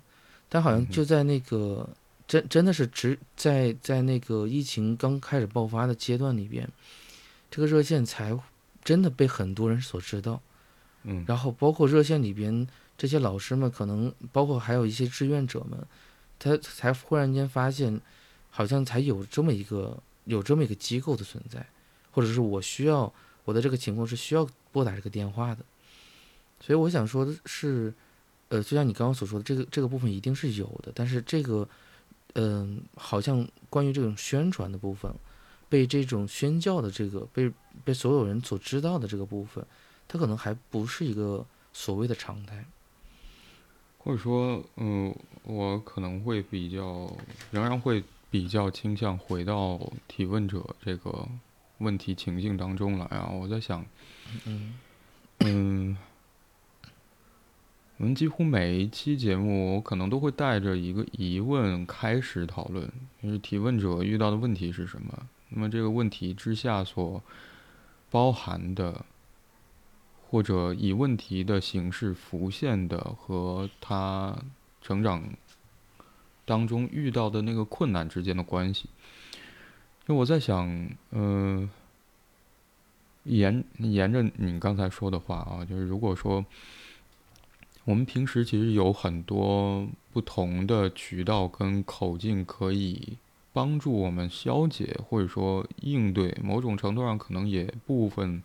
[0.49, 1.89] 但好像就在那个。
[2.27, 6.67] 真真的是只在在那个疫情刚开始爆发的阶段里边，
[7.51, 8.35] 这个热线才
[8.83, 10.41] 真的被很多人所知道，
[11.03, 12.67] 嗯，然后包括热线里边
[12.97, 15.79] 这些老师们，可能包括还有一些志愿者们，
[16.39, 18.01] 他才忽然间发现，
[18.49, 21.67] 好像才有这么一个有这么一个机构的存在，
[22.11, 23.13] 或者是我需要
[23.45, 25.65] 我的这个情况是需要拨打这个电话的，
[26.61, 27.93] 所以我想说的是，
[28.49, 31.69] 呃，就像你刚刚所说的，这个这个部分一定是有的，但是这个。
[32.37, 35.15] 嗯，好像关于这种宣传的部分，
[35.69, 37.49] 被这种宣教的这个被
[37.85, 39.65] 被所有人所知道的这个部分，
[40.09, 42.65] 它可能还不是一个所谓的常态。
[43.99, 45.15] 或者说，嗯，
[45.45, 47.17] 我可能会比较，
[47.53, 48.03] 仍然会
[48.35, 51.29] 比较倾向回到提问者这个
[51.79, 53.31] 问题情境当中来啊。
[53.31, 53.87] 我在想，
[54.45, 54.75] 嗯，
[55.39, 55.97] 嗯。
[57.97, 62.91] 我们几乎每一期节目，我可能都会带着一个疑问开始讨论，
[63.23, 65.29] 就是提问者遇到的问题是什么？
[65.51, 67.23] 那么这个问题之下所
[68.11, 69.05] 包含的，
[70.29, 74.37] 或者以问题的形式浮现的和他
[74.83, 75.23] 成长
[76.45, 78.89] 当中遇到的那个困难之间的关系。
[80.07, 81.71] 就我在想，嗯，
[83.25, 86.45] 沿沿着你刚才说的话啊，就是如果说。
[87.87, 93.19] 我们平时其实有很多不同的渠道跟口径，可以
[93.53, 98.43] 帮助我们消解或者说应对，某种程度上可能也部分，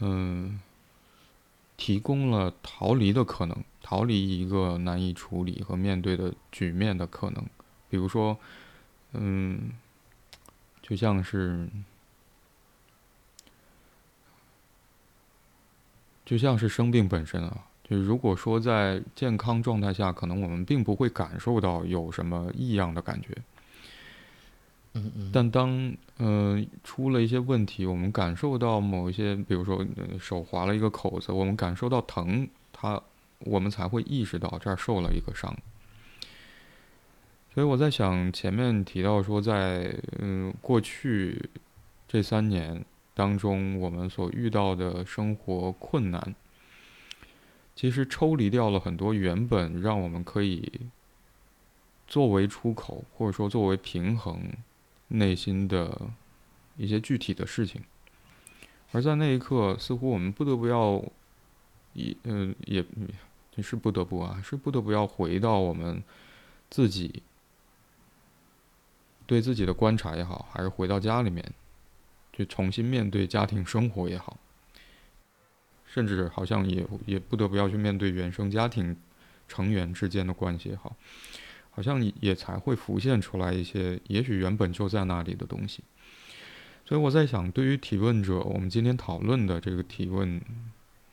[0.00, 0.58] 嗯，
[1.76, 7.44] 提供了逃离的可能，逃离一个难以处理和面对的局面的可能。
[7.88, 8.36] 比如说，
[9.12, 9.70] 嗯，
[10.82, 11.68] 就像是。
[16.26, 23.28] 就像是生病本身啊，就如果说在健康状态下，可能我们并不会感受到有什么异样的感觉。
[24.94, 29.86] 嗯嗯，但当呃出了一些问题，我们感受到某一些，比如说
[30.18, 32.98] 手划了一个口子，我们感受到疼，它
[33.44, 35.56] 我们才会意识到这儿受了一个伤。
[37.52, 41.50] 所以我在想，前面提到说，在嗯过去
[42.08, 42.84] 这三年
[43.14, 46.34] 当中，我们所遇到的生活困难，
[47.76, 50.80] 其实抽离掉了很多原本让我们可以
[52.08, 54.40] 作为出口，或者说作为平衡
[55.06, 56.10] 内心的
[56.76, 57.82] 一些具体的事情，
[58.90, 61.00] 而在那一刻，似乎我们不得不要，
[61.92, 62.84] 也嗯也
[63.56, 66.02] 也是不得不啊，是不得不要回到我们
[66.70, 67.22] 自己。
[69.26, 71.42] 对自己的观察也好，还是回到家里面，
[72.34, 74.36] 去重新面对家庭生活也好，
[75.86, 78.94] 甚至好像也也不得不要去面对原生家庭
[79.48, 80.94] 成员之间的关系也好，
[81.70, 85.82] 好像也才会浮现出来一些也许原本就在那里的东西。
[86.84, 90.38] 所以我在想，对于提问者，我们今天讨论的这个提问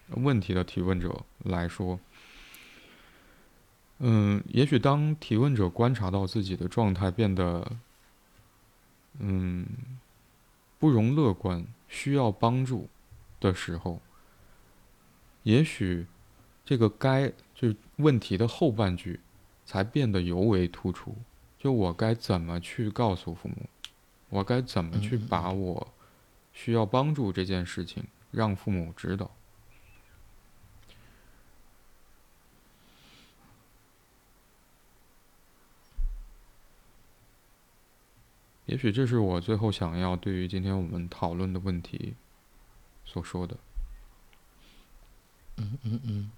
[0.10, 1.98] 问题的提问者来说，
[4.04, 7.78] 嗯，也许当提问者观察到自己的状态变得。
[9.20, 9.68] 嗯，
[10.80, 12.88] 不容乐观，需要帮助
[13.42, 14.02] 的时候，
[15.44, 16.08] 也许
[16.64, 19.20] 这个该就问题的后半句
[19.66, 21.14] 才变得尤为突出。
[21.60, 23.70] 就我该怎么去告诉父母？
[24.30, 25.88] 我该怎么去把我
[26.54, 29.30] 需要帮助这件事情让父母知道？
[38.72, 42.16] 也许这是我最后想要对于今天我们讨论的问题
[43.04, 43.58] 所说的。
[45.58, 46.32] 嗯嗯嗯。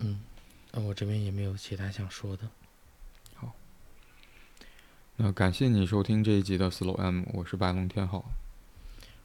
[0.00, 0.20] 嗯，
[0.72, 2.46] 那我这边也没有其他想说的。
[3.34, 3.54] 好，
[5.16, 8.26] 那感谢你收听这一集的 Slow M，我是白龙天浩，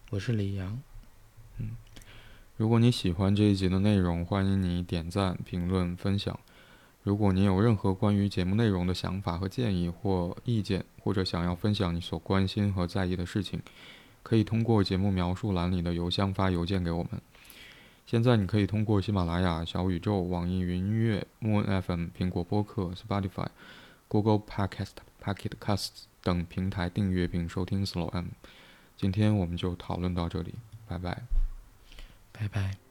[0.09, 0.81] 我是李阳。
[2.57, 6.39] 如果你喜欢这一集的内容，欢迎你点赞、评论、分享。
[7.03, 13.61] 如果你有任何关于节目内容的想法和建议或意见，或者想要分享你所关心和在意的事情，
[14.23, 17.21] 可以通过节目描述栏里的邮箱发邮件给我们。
[18.05, 23.47] 现在你可以通过喜马拉雅、小宇宙、网易云音乐、Moon FM、苹果播客、Spotify、
[24.07, 28.27] Google Podcast、Pocket Casts 等平台订阅并收听 Slow M。
[28.95, 30.55] 今天我们就讨论到这里，
[30.87, 31.44] 拜拜。
[32.37, 32.84] 拜拜。